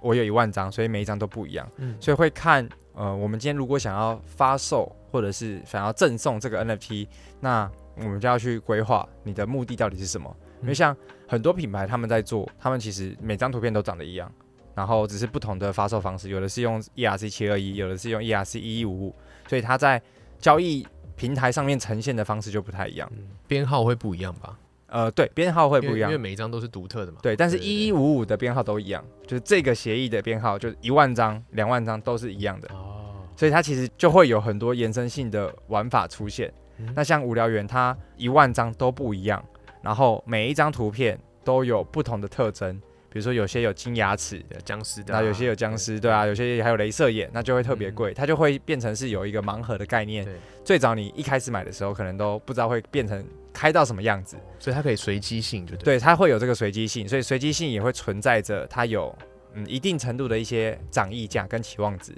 [0.00, 7.06] 我有一万张，所以每一张都不一样，嗯，所以会看呃，我们今天如果想要发售或者是想要赠送这个 NFT，
[7.38, 10.34] 那我们就要去规划你的目的到底是什么。
[10.62, 10.96] 因为像
[11.30, 14.30] 很多品牌他们在做，他们其实每张图片都长得一样，
[14.74, 19.14] 然后只是不同的发售方式，有的是用 ERC 七二一，有的是用 ERC 一一五五，
[19.46, 20.02] 所以它在
[20.40, 20.84] 交易。
[21.16, 23.12] 平台上面呈现的方式就不太一样，
[23.46, 24.58] 编号会不一样吧？
[24.86, 27.18] 呃，对，编号会不一样，因为每一张都是独特的嘛。
[27.22, 32.68] 对，但是一一五五的编号都一样，就是这个协议的编号，就是一万张、两万张都是一样的。
[32.72, 36.50] 哦，所以它其实就会有很多延伸性的玩法出现。
[36.94, 39.44] 那像无聊猿，它一万张都不一样，
[39.82, 42.80] 然后每一张图片都有不同的特征。
[43.12, 50.24] 比如说有些有金牙齿的僵尸，那有些有僵尸，对啊，有些还有镭射眼，那就会特别贵，它就会变成是有一个盲盒的概念。
[50.64, 59.12] 最早你一开始买的时候，可能都不知道会变成开到什么样子，所以它可以随机性，就对，它会有这个随机性，所以随机性也会存在着，它有。
[59.54, 62.12] 嗯，一定程度的一些涨溢价跟期望值，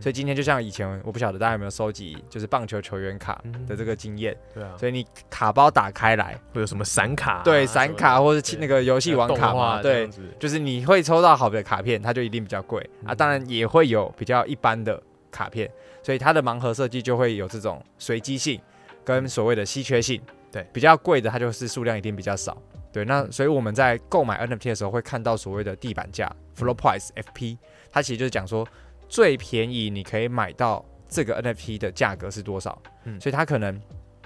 [0.00, 4.36] 所以今天就像以前，我不晓得大家有没有收集，就是棒球球员卡的这个经验。
[4.54, 7.42] 对啊，所以你卡包打开来会有什么闪卡？
[7.42, 9.82] 对，闪卡或者那个游戏王卡嘛？
[9.82, 13.14] 对，就是你会抽到好的卡片，它就一定比较贵啊。
[13.14, 15.68] 当然也会有比较一般的卡片，
[16.02, 18.60] 所以它的盲盒设计就会有这种随机性
[19.04, 20.20] 跟所谓的稀缺性。
[20.52, 22.56] 对，比较贵的它就是数量一定比较少。
[22.96, 26.34] 对，那所以我们在购买 NFT 的时候会看到所谓的地板价。
[26.56, 27.58] Floor Price FP，
[27.90, 28.66] 它其实就是讲说
[29.06, 32.80] 最便宜你可以买到这个 NFT 的价格是多少。
[33.04, 33.78] 嗯，所以它可能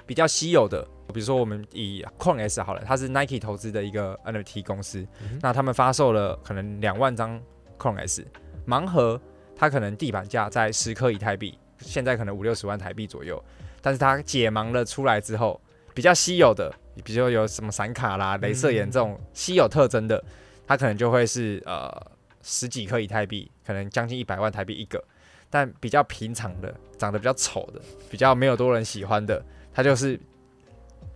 [0.07, 5.05] 比较稀有的，比如说我们以 Coin S 好了，它是 Nike 投资的一个 NFT 公司，
[5.43, 7.43] 那他们发售了可能两万张
[7.77, 8.25] Coin S
[8.69, 9.21] 盲盒，
[9.57, 13.43] 它可能地板价在十颗以太币，现在可能五六十万台币左右。
[13.83, 15.61] 但是它解盲了出来之后，
[15.93, 20.23] 比较稀有的，比如说有什么闪卡啦、镭射眼这种稀有特征的，
[20.67, 21.91] 它可能就会是呃。
[22.43, 24.99] 十几颗以太币，可能将近一百万台币一个，
[25.51, 30.19] 但比较平常的，长得比较丑的，比较没有多人喜欢的，它就是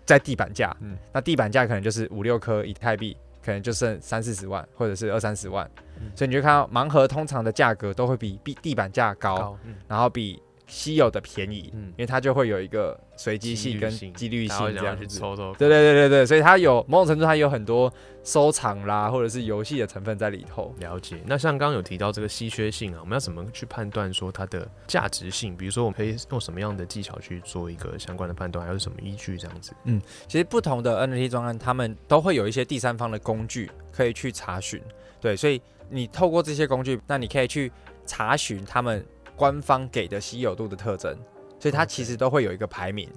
[0.04, 0.76] 在地板价。
[0.82, 5.66] 嗯，那地板价可能就是五六颗以太币，可能就剩三四十万，或者是二三十万。
[6.14, 10.38] 所以你就看到盲盒通常的价格都会比地地板价高，然后比
[10.74, 15.06] 稀有的便宜，嗯因为它就会有一个随机性跟几率性这样子。
[15.06, 17.92] 去抽抽，对对对对对，所以它有某种程度它有很多
[18.24, 20.74] 收藏啦，或者是游戏的成分在里头。
[20.80, 21.16] 了解。
[21.26, 25.56] 那像刚刚有提到这个稀缺性啊，我们要怎么去判断说它的价值性？
[25.56, 29.72] 比如说，我们可以用什么样的技巧去做一个相关的判断，还有什么依据这样子？
[29.84, 34.82] 嗯其实不同的 NFT 专案，他们都会有一些第三方的工具可以去查询。
[35.20, 37.70] 对，所以你透过这些工具，那你可以去
[38.04, 39.04] 查询他们
[39.36, 41.16] 官方给的稀有度的特征。
[41.58, 43.08] 所以它其实都会有一个排名，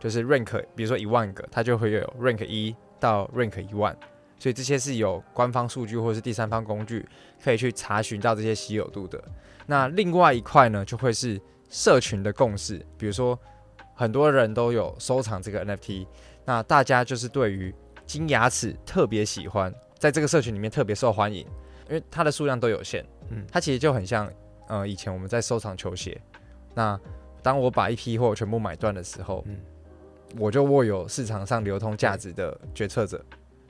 [0.00, 3.96] 就是 rank，比如说一万个，它就会有 rank 一到 rank 一万。
[4.38, 7.08] 所以这些是有官方数据或者是第三方工具
[7.44, 9.22] 可以去查询到这些稀有度的。
[9.66, 13.38] 那另外一块呢，就会是社群的共识，比如说
[13.94, 16.08] 很多人都有收藏这个 NFT，
[16.44, 17.72] 那大家就是对于
[18.04, 21.46] 金牙齿特别喜欢，在这个社群里面特别受欢迎，
[21.88, 23.04] 因为它的数量都有限。
[23.30, 24.28] 嗯嗯，它其实就很像，
[24.72, 26.18] 呃，以前我们在收藏球鞋。
[26.74, 26.98] 那
[27.42, 29.60] 当我把一批货全部买断的时候，嗯
[30.38, 33.22] 我就握有市场上流通价值的决策者，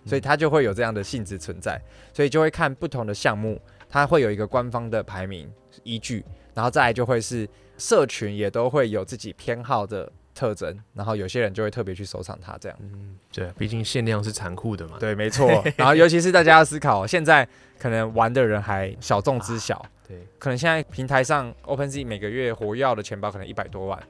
[0.07, 1.77] 所以他就会有这样的性质存在，
[2.13, 12.79] 所以就会看不同的项目，它会有一个官方的排名依据，然后再来就会是社群也都会有自己偏好的特征，然后有些人就会特别去收藏它这样。
[12.81, 14.97] 嗯，对，毕竟限量是残酷的嘛。
[14.99, 15.63] 对，没错。
[15.77, 17.47] 然后尤其是大家要思考，现在
[17.79, 24.03] 可能玩的人还小众之小，对，可能现在平台上 OpenSea 每个月活跃的钱包可能一百多万，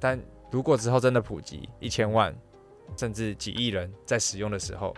[0.00, 0.18] 但
[0.50, 2.34] 如果之后真的普及一千万，
[2.96, 4.94] 甚至几亿人在使用的时候，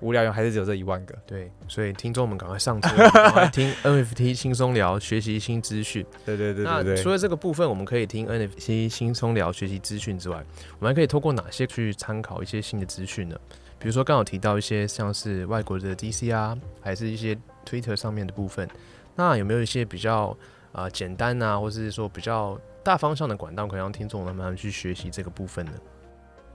[0.00, 1.14] 无聊用还是只有这一万个。
[1.26, 6.04] 对，所以听众们赶快上车， 赶快听 NFT 轻松聊，学习新资讯。
[6.24, 6.96] 对对对对对。
[6.96, 10.36] 除了这个部分，我们可以听 NFT 轻松聊学习资讯之外，
[10.78, 13.36] 我们还可以透过哪些去参考一些新的资讯呢？
[13.78, 18.68] 比如说刚好提到一些像是外国的 DC 啊，还是一些 Twitter 上面的部分，
[19.14, 20.36] 那有没有一些比较
[20.72, 25.72] 啊、呃简单啊，或是说比较大方向的管道，可以让听众慢慢去学习这个部分呢？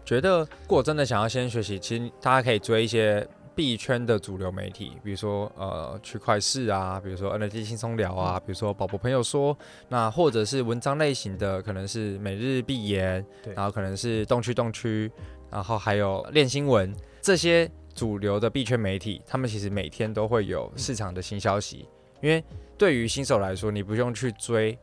[0.06, 9.58] 觉得如果真的想要先学习，其实大家可以追一些币圈的主流媒体，比如说呃区块市啊，比如说 NFT 轻松聊啊，比如说宝宝朋友说，
[9.90, 15.12] 那或者是文章类型的，可能是每日必言，然后可能是动区动区，
[15.50, 16.94] 然后还有练新闻。
[17.22, 21.88] 这些主流的币圈媒体，他们其实每天都会有市场的新消息，
[22.22, 22.44] 因为
[22.78, 24.78] 对于新手来说，你不用去追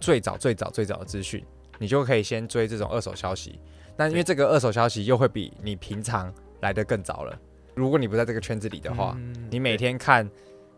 [0.00, 1.44] 最早最早最早的资讯，
[1.78, 3.60] 你就可以先追这种二手消息。
[3.96, 7.38] 但因为这个二手消息又会比你平常来的更早了。
[7.74, 10.28] 如果你不在这个圈子里的话，嗯你每天看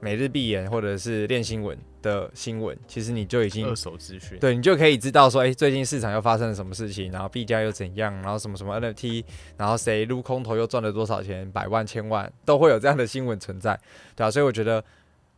[0.01, 9.25] 每日闭眼或者是练新闻的新闻，其实你就已经二手资讯，对你就可以知道说，哎、最近市场又发生了什么事情，然后币价又怎样，然后什么什么 NFT，
[9.57, 13.79] 然后谁撸空头又赚了多少钱，百万、千万都会有这样的新闻存在，
[14.15, 14.85] 对啊，所以我觉得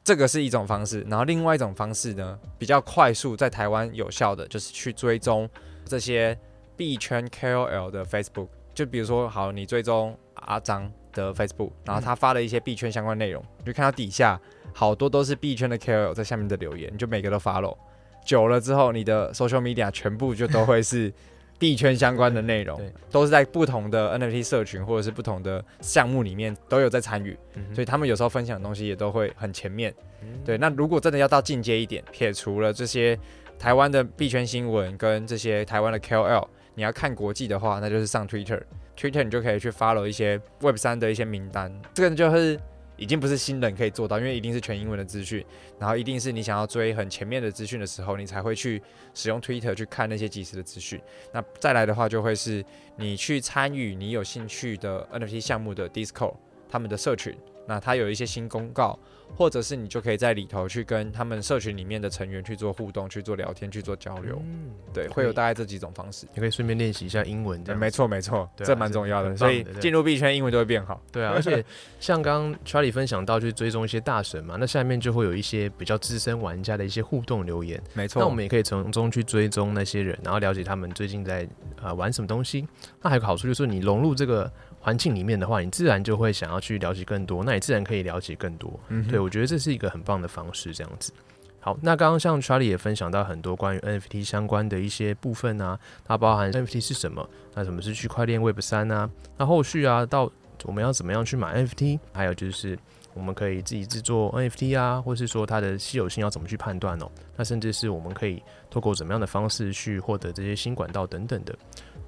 [0.03, 5.49] 这个是一种方式，然后另外一种方式呢，比较快速在台湾有效的，就是去追踪
[5.85, 6.37] 这些
[6.79, 14.41] 币圈 KOL 的 Facebook，就比如说，好，你追踪阿张的 Facebook，然后他发了一些币圈相关内容，你就看到底下
[14.73, 17.77] 好多都是币圈的 KOL 在下面的留言，你就每个都 follow。
[18.25, 21.13] 久了之后，你的 social media 全部就都会是
[21.59, 29.93] 币圈相关的内容对，都是在不同的 NFT 社群或者是不同的项目里面都有在参与，嗯所以他们有时候分享的东西也都会很前面。
[30.23, 30.29] 嗯。
[30.45, 33.19] 对，那如果真的要到进阶一点，撇除了这些
[33.59, 36.47] 台湾的币圈新闻跟这些台湾的 KOL，
[36.79, 38.63] 你要看国际的话，那就是上 Twitter。
[38.97, 42.57] Twitter 你就可以去 follow 一些 Web 三的一些名单，这个就是
[42.97, 45.45] 已经不是新人可以做到，因为一定是全英文的资讯，
[45.77, 48.81] 然后一定是你想要追很前面的资讯的时候，你才会去
[49.13, 51.01] 使用 Twitter 去看那些即时的资讯。
[51.33, 52.65] 那再来的话，就会是
[52.95, 56.37] 你去参与你有兴趣的 NFT 项目的 Discord
[56.69, 57.37] 他们的社群，
[57.69, 58.99] 那它有一些新公告，
[59.37, 64.43] 或者是你就可以在里头去跟他们社群里面的成员去做互动、去做聊天、去做交流。
[64.43, 66.27] 嗯对，会有大概这几种方式。
[66.35, 69.37] 你可以顺便练习一下英文，这对，样没错没错，对啊这蛮重要的。
[69.37, 71.01] 所以进入币圈，英文就会变好。
[71.13, 71.63] 对啊，而且
[72.01, 81.47] 像刚刚 Charlie 分享到，去追踪一些大神嘛，那下面就会有一些比较资深玩家的一些互动留言，没错，那我们也可以从中去追踪那些人，然后了解他们最近在
[81.83, 82.67] 呃玩什么东西。
[83.03, 84.51] 那还有个好处就是，你融入这个
[84.89, 88.81] 环境里面的话，你自然就会想要去了解更多，那你自然可以了解更多。
[88.89, 91.13] 嗯对，我觉得这是一个很棒的方式，这样子。
[91.61, 100.33] 好，那刚刚像 Charlie 也分享到很多关于 NFT 相关的一些部分啊，它包含 NFT 是什么，那什么是区块链 Web 三啊，那后续啊到
[100.65, 102.79] 我们要怎么样去买 NFT，还有就是
[103.13, 111.55] 我们可以自己制作 NFT 啊，或是说它的稀有性要怎么去判断哦，那甚至是我们可以透过怎么样的方式去获得这些新管道等等的。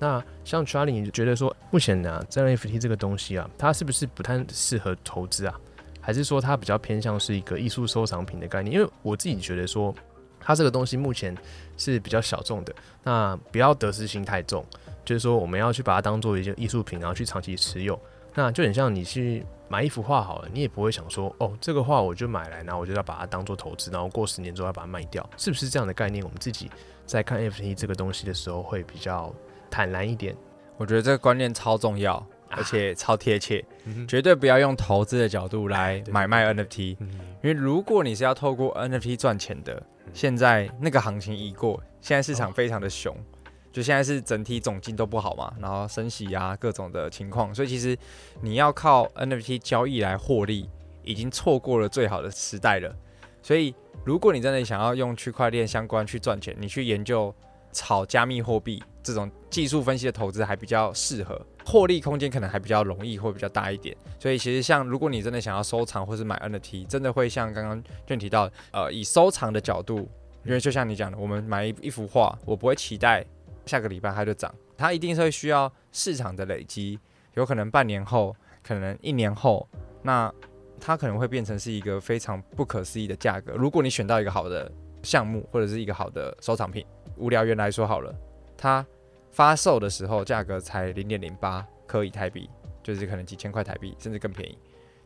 [0.01, 5.55] 那像 Charlie，你觉得说目前呢、在 NFT 这个东西啊，它是不是不太适合投资啊？
[6.01, 8.75] 还是说它比较偏向是一个艺术收藏品的概念？
[8.75, 9.95] 因为我自己觉得说，
[10.41, 11.37] 它这个东西目前
[11.77, 14.65] 是比较小众的，那不要得失心太重，
[15.05, 18.01] 就是说我们要去把它当做一件艺术品，然后去长期持有。
[18.33, 26.25] 那就很像你去买一幅画好了，你也不会想说，哦，这个画我就买来，然后我就要把它当做投资，然后过十年之后要把它卖掉，是不是这样的概念？
[26.25, 26.71] 我们自己
[27.05, 29.35] 在看 NFT 这个东西的时候会比较
[29.71, 30.37] 坦然一点。
[30.77, 33.65] 我觉得这个观念超重要，而且超贴切，
[34.09, 43.17] 绝对不要用投资的角度来买卖 NFT，因为如果你是要透过 NFT 赚钱的，现在那个行情已过，现在市场非常的熊。
[43.73, 47.97] 就现在是整体总金都不好嘛，然后升息啊各种的情况，所以其实
[48.41, 50.69] 你要靠 NFT 交易来获利，
[51.05, 52.93] 已经错过了最好的时代了。
[53.41, 53.73] 所以
[54.05, 57.33] 如果你真的想要用区块链相关去赚钱，你去研究
[57.73, 63.97] 炒加密货币这种技术分析的投资还比较适合，获利空间可能还比较容易会比较大一点。
[64.19, 70.09] 所以其实像如果你真的想要收藏或是买 NFT，真的会像刚刚就提到，呃，以收藏的角度，
[70.45, 73.25] 因为就像你讲的，我们买一一幅画，我不会期待。
[73.67, 76.99] 下个礼拜它就涨，它一定是会需要市场的累积，
[77.35, 79.69] 有可能半年后，可能一年后，
[80.03, 80.33] 那
[80.81, 83.53] 它可能会变成是一个非常不可思议的价格。
[83.53, 86.85] 如果你选到一个好的项目或者是一个好的收藏品，
[87.21, 88.15] 无聊猿来说好了，
[88.57, 88.85] 它
[89.31, 92.49] 发售的时候价格才零点零八颗以太币，
[92.83, 94.59] 就是可能几千块台币，甚至更便宜，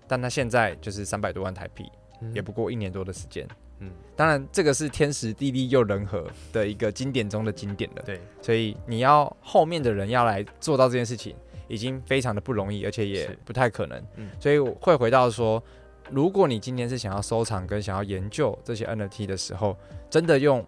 [0.06, 1.90] 但它现在就是三百多万台币，
[2.32, 3.46] 也不过一年多的时间。
[3.80, 8.02] 嗯，当然，这个是天时地利又人和的一个经典中的经典了。
[8.06, 11.34] 对，所以你要后面的人要来做到这件事情，
[11.66, 14.00] 已经非常的不容易，而且也不太可能。
[14.14, 15.60] 嗯，所以会回到说，
[16.08, 19.76] 如果你今天是想要收藏跟想要研究这些 NFT 的时候，
[20.08, 20.64] 真的用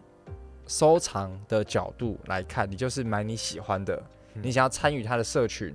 [0.67, 4.03] 收藏的角度来看，你就是买你喜欢的，
[4.35, 5.75] 你想要参与它的社群，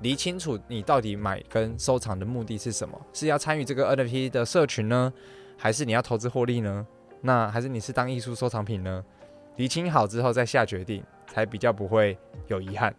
[0.00, 5.12] 理清楚你到底买跟收藏的目的是什么，是要参与这个 NFT 的社群呢？
[5.56, 6.86] 还是你要投资获利呢？
[7.20, 9.04] 那还是你是当艺术收藏品呢？
[9.56, 12.18] 理清好之后再下决定，才比较不会
[12.48, 12.94] 有遗憾。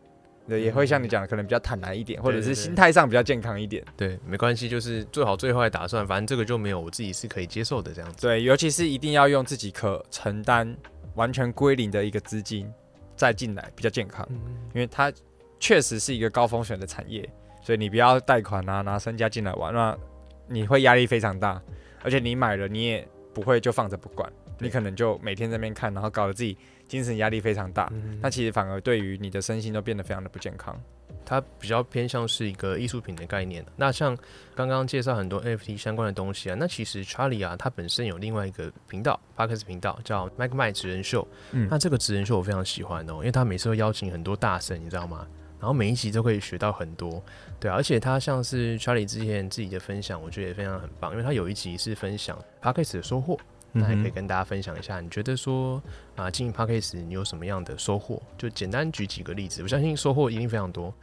[0.47, 3.83] 也会像你讲的，可能比较坦然一点，或者是心态上比较健康一点。
[3.97, 8.21] 对，没关系，就是做好最坏打算，反正这个就没有我自己是可以接受的这样子。
[8.21, 10.77] 对，尤其是一定要用自己可承担、
[11.15, 12.71] 完全归零的一个资金
[13.15, 14.27] 再进来，比较健康。
[14.73, 15.11] 因为它
[15.59, 17.27] 确实是一个高风险的产业，
[17.61, 19.97] 所以你不要贷款啊，拿身家进来玩，那
[20.47, 21.61] 你会压力非常大。
[22.03, 26.57] 而且你买了，你也不会就放着不管，你可能就每天在那边看，然后搞得自己
[26.87, 27.91] 精神压力非常大。
[28.21, 30.79] 那其实反而对于你的身心都变得非常的不健康。
[31.25, 33.65] 它比较偏向是一个艺术品的概念。
[33.75, 34.17] 那像
[34.53, 41.27] 刚刚介绍很多 NFT 相关的东西啊，那其实 Charlie 啊，他本身有另外一个频道 p a r k e s 频道叫 Mike m 直人秀。
[41.51, 45.27] 嗯，那这个职人秀我非常喜欢哦，因为他每次会邀请很多大神，你知道吗？
[45.57, 47.23] 然后每一集都可以学到很多，
[47.59, 53.35] 对，而且他像是 Charlie 之前自己的分享，我觉得也非常很棒，因为他有一集是分享 p a c k e 的收获，
[53.75, 54.99] 那也可以跟大家分享一下。
[55.01, 55.81] 你觉得说
[56.15, 58.21] 啊，经营 p a c k a g e 你有什么样的收获？
[58.37, 60.93] 就简单举几个例子，我相信收获一定非常多。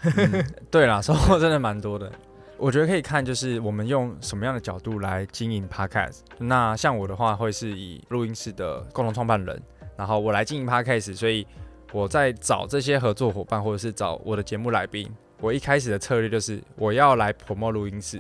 [0.70, 2.11] 对啦，收获真的蛮多的。
[2.57, 6.20] 我觉得可以看就是我们用什么样的角度来经营 Podcast。
[6.39, 9.62] 那像我的话，会是以录音室的共同创办人，
[9.97, 11.47] 然后我来经营 Podcast，所以。
[11.95, 15.07] 我在找这些合作伙伴，或者是找我的节目来宾。
[15.43, 18.18] 我一开始的策略就是我要来 promo 录音室，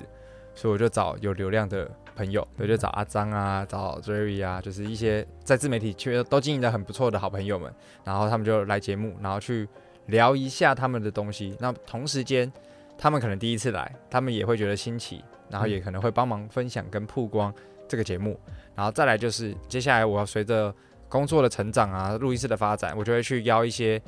[0.54, 7.72] 所以我就找有流量的朋友，我就找阿张啊，找 Jerry 啊，就是一些在自媒体圈都经营的很不错的好朋友们。
[8.04, 9.68] 然后他们就来节目，然后去
[10.06, 11.56] 聊一下他们的东西。
[11.58, 12.50] 那同时间，
[12.96, 17.52] 他们可能第一次来，他们也会觉得新奇，然后也可能会帮忙分享跟曝光
[17.88, 18.38] 这个节目。
[18.74, 20.74] 然后再来就是接下来我要随着。
[21.12, 24.00] 工作的成长啊，录音室的发展，我就会去邀一些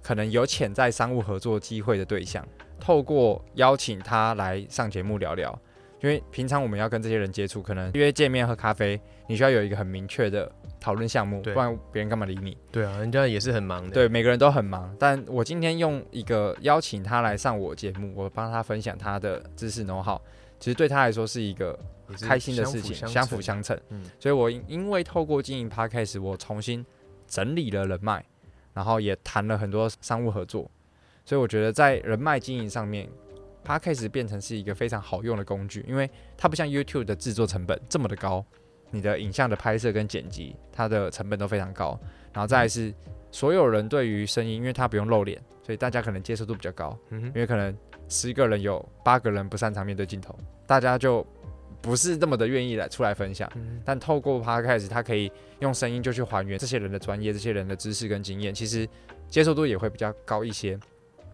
[0.00, 2.46] 可能有潜在商务合作机会的对象，
[2.78, 5.60] 透过邀请他来上节目聊聊。
[6.00, 12.56] 因为平常我们要跟这些人接触，可能约见面喝咖啡，你需要有一个很明确的讨论项目，不然别人干嘛理你？
[12.70, 13.90] 对啊，人家也是很忙的。
[13.90, 14.94] 对，每个人都很忙。
[14.98, 20.20] 但我今天用一个邀请他来上我节目，我帮他分享他的知识 know how，
[20.60, 21.78] 其实对他来说是一个。
[22.20, 23.74] 开心的事情，相辅相成。
[23.88, 26.84] 嗯，所以我因为透过经营 Podcast，我重新
[27.26, 28.22] 整理了人脉，
[28.74, 30.70] 然后也谈了很多商务合作。
[31.24, 33.08] 所以我觉得在人脉经营上面
[33.64, 38.44] ，Podcast 变成是一个非常好用的工具，因为它不像 YouTube 的制作成本这么的高，
[38.90, 41.98] 你的影像的拍摄跟剪辑，它的成本都非常高。
[42.32, 42.92] 然后再是
[43.30, 46.98] 所有人对于声音，因为它不用露脸，所以大家可能接受度比较高。
[47.10, 47.76] 嗯因为可能
[48.08, 51.26] 十个人有八个人不擅长面对镜头，大家就。
[51.82, 53.46] 不是那么的愿意来出来分享，
[53.84, 58.88] 但透过 Podcast，它可以用声音就去还原这些人的专业、这些人的知识跟经验，其实
[59.28, 60.80] 接受度也会比较高一些。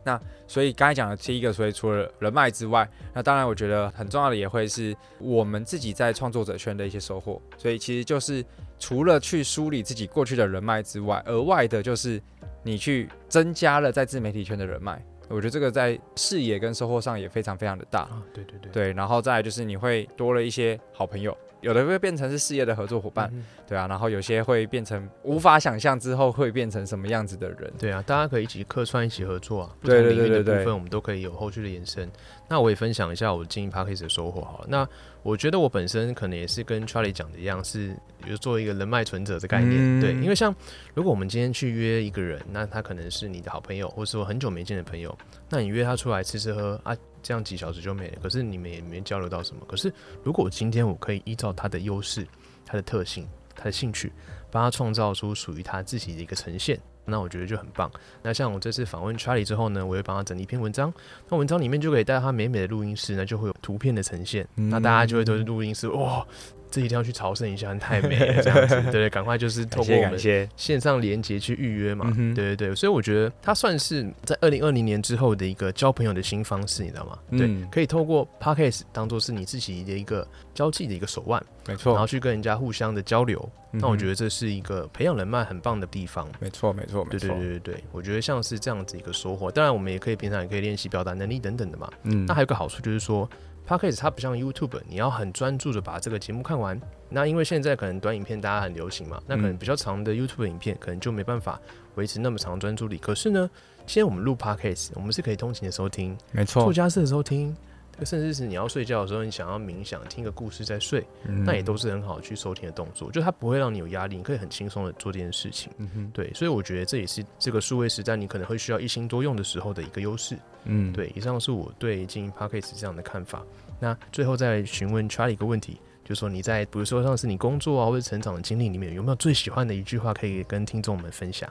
[0.04, 7.40] 那所以刚才讲的第一个，所以除了人脉之外，那当然我觉得很重要的也会是我们自己在创作者圈的一些收获。
[7.56, 8.44] 所以其实就是
[8.78, 12.20] 除了去梳理自己过去的人脉之外，额外的就是
[12.62, 15.02] 你去增加了在自媒体圈的人脉。
[15.28, 18.00] 我觉得这个在视野跟收获上也非常非常的大。
[18.00, 27.72] 啊，对对对，对，然后再来就是你会多了一些好朋友，有的会变成是事业的合作伙伴，嗯对啊，然后有些会变成无法想象之后会变成什么样子的人。
[27.78, 29.70] 对啊，大家可以一起客串，一起合作啊。
[29.80, 32.10] 不对对同领域对对对的部分，我们都可以有后续的延伸。
[32.50, 34.66] 那我也分享一下我经营 p a c k a g e 的收获好了。
[34.68, 34.86] 那
[35.22, 39.76] 我觉得我本身可能也是跟 Charlie 讲的一样，是比如做一个人脉存折的概念。
[39.78, 40.52] 嗯对，因为像
[40.92, 45.16] 如果我们今天去约一个人，那他可能是你的好朋友，或是说很久没见的朋友，
[45.48, 48.18] 那你约他出来吃吃喝啊，这样几小时就没了。
[48.20, 49.64] 可是你们也没交流到什么。
[49.68, 49.92] 可是
[50.24, 52.26] 如果我今天我可以依照他的优势、
[52.66, 54.12] 他的特性、他的兴趣，
[54.50, 56.76] 帮他创造出属于他自己的一个呈现。
[57.10, 57.90] 那我觉得就很棒。
[58.22, 60.92] 那像我这次访问 Charlie 之后呢，我会帮他整理一篇文章。
[61.28, 64.46] 那文章里面就可以带他美美的录音室呢，就会有图片的呈现。
[64.56, 66.26] 嗯那大家就会都是录音室，哇，
[66.70, 70.18] 这一定要去朝圣一下，太美了， 这样子，对对，赶快就是透过我们
[70.56, 77.18] 线上连接去预约嘛，对对对，所以我觉得它算是在二零二零年之后的一个交朋友的新方式，你知道吗？
[77.30, 81.92] 对，嗯可以透过 Podcast 当做是你自己的一个交际的一个手腕，没错。
[81.92, 83.48] 然后去跟人家互相的交流。
[83.72, 86.26] 那我觉得得这是一个培养人脉很棒的地方。
[86.40, 89.48] 没错没错没对对对对，我觉得像是这样子一个收获。
[89.48, 91.88] 当然，我们也可以平常也可以练习表达能力等等的嘛。
[92.02, 93.30] 嗯那还有个好处就是说
[93.66, 96.80] p o d c a s t 它不像 YouTube，你要很专注的把这个节目看完。
[97.08, 101.60] 那因为现在可能短影片大家很流行嘛，那可能嗯比较长的 YouTube 影片可能就没办法
[101.94, 102.98] 维持那么长专注力。
[102.98, 103.48] 可是呢，
[103.86, 107.56] 现在我们录 Podcast，我们是可以通勤的时候听，没错，做家事的时候听，
[108.04, 113.10] 甚至是你要睡觉的时候，你想要冥想，听个故事再睡，那也嗯都是很好去收听的动作。
[113.10, 115.70] 就它不会让你有压力，你可以很轻松的做这件事情。
[115.78, 120.36] 嗯哼对，所以我觉得这也是这个数位时代你可能会需要一心多用的时候的一个优势。
[120.64, 123.42] 嗯对，以上是我对经营 p a c k a g e 这样的看法。
[123.78, 131.50] 那最后再询问 Charlie 一个问题，就是说你在比如说像是你工作啊或者成长的经历里面，有没有最喜欢的一句话可以跟听众们分享？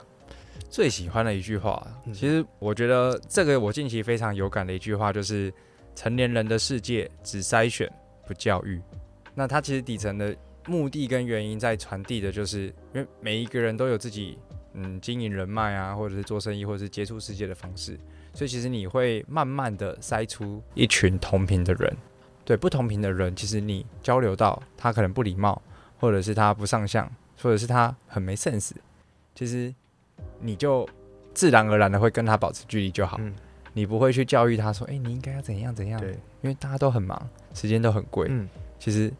[0.68, 5.52] 最喜欢的一句话，嗯其实我觉得这个我近期非常有感的一句话，就是
[6.00, 7.86] 成年人的世界只筛选
[8.26, 8.80] 不教育。
[9.34, 10.34] 那它其实底层的
[10.66, 14.38] 目的跟原因在传递的就是，因为每一个人都有自己
[14.72, 18.00] 嗯经营人脉啊，或者是做生意，或者是接触世界的方式，
[18.32, 21.94] 所以其实你会慢慢的筛出一群同频的人。
[22.46, 25.60] 对不同频的人，其实你交流到他可能不礼貌，
[25.98, 27.06] 或者是他不上相，
[27.42, 28.70] 或者是他很没 sense，
[29.34, 29.72] 其实
[30.40, 30.88] 你就
[31.34, 33.20] 自然而然的会跟他保持距离就好。
[33.72, 36.10] 你不会去教育他说，哎、你应该要怎样怎样，对，
[36.42, 38.26] 因为大家都很忙，时间都很贵。
[38.30, 38.48] 嗯。
[38.78, 39.12] 其实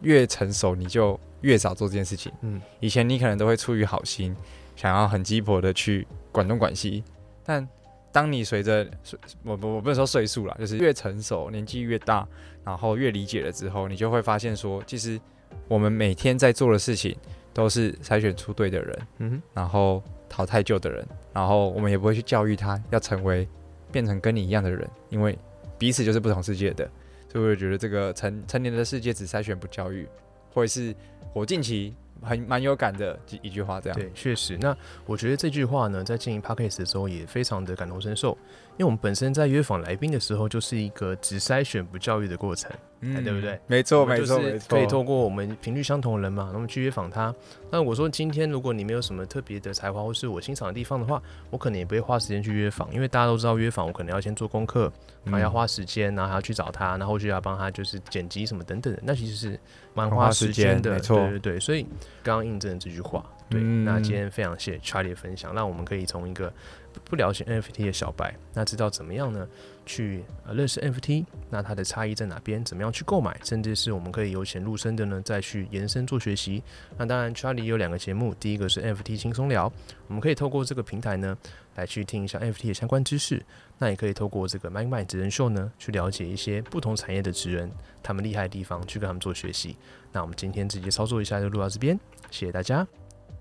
[0.00, 2.32] 越成熟，你就越少做这件事情。
[2.42, 2.60] 嗯。
[2.80, 4.34] 以前你可能都会出于好心，
[4.76, 7.02] 想要很鸡婆的去管东管西，
[7.44, 7.68] 但
[8.10, 12.26] 当你随着岁我我我不能说岁数啦，就是越成熟，年纪越大，
[12.62, 15.20] 然后越理解了之后，你就会发现说，其实
[15.66, 17.16] 我们每天在做的事情
[17.54, 23.48] 都是筛选出对的人，嗯然后淘汰旧的人，然后我们也不会去教育他要成为
[23.92, 25.38] 变成跟你一样的人，因为
[25.78, 26.90] 彼此就是不同世界的，
[27.30, 30.08] 所以我觉得这个成成年的世界只筛选不教育，
[30.52, 30.94] 或者是
[31.34, 33.98] 我近期很蛮有感的一一句话，这样。
[33.98, 34.56] 对，确实。
[34.60, 34.76] 那
[35.06, 38.30] 我觉得这句话呢，在经营 p a c k a g e 的时候也非常的感同身受，
[38.72, 42.70] 因为我们本身在约访来宾的时候，就是一个只筛选不教育的过程。
[43.02, 43.58] 哎对不对？
[43.66, 44.76] 没错，没错，没错。
[44.76, 47.34] 可以透过我们频率相同的人嘛，那么去约访他。
[47.70, 54.92] 那我说今天如果你没有什么特别的才华或是我欣赏的地方的话，我可能也不会花时间去约访，因为大家都知道约访我可能要先做功课，
[55.24, 59.58] 然后要花时间，然后还要去找他，然后后续要帮他就是剪辑什么等等的，那其实是
[59.94, 60.98] 蛮花时间的。
[61.00, 61.82] 对对对，所以
[62.22, 63.24] 刚刚印证了这句话。
[63.48, 66.48] 对，嗯那今天非常谢谢 Charlie 的分享，让我们可以从一个
[66.92, 69.46] 不不了解 NFT 的小白，那知道怎么样呢
[69.84, 76.62] 去呃认识 NFT，那它的差异在哪边，怎么样去购买，甚至是我们可以由浅入深的呢再去延伸做学习。
[76.96, 79.72] 那当然，Charlie 有两个节目，第一个是 NFT 轻松聊，
[80.08, 81.36] 我们可以透过这个平台呢
[81.74, 83.44] 来去听一下 NFT 的相关知识，
[83.78, 87.70] 那也可以透过这个 Mind Mind 职人秀呢去了解一些不同产业的职人
[88.02, 89.76] 他们厉害的地方，去跟他们做学习。
[90.12, 91.98] 那我们今天直接操作一下就录到这边，
[92.30, 92.86] 谢谢大家，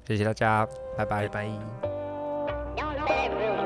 [0.07, 0.67] 谢谢大家，
[0.97, 1.47] 拜拜拜。
[2.75, 3.60] 拜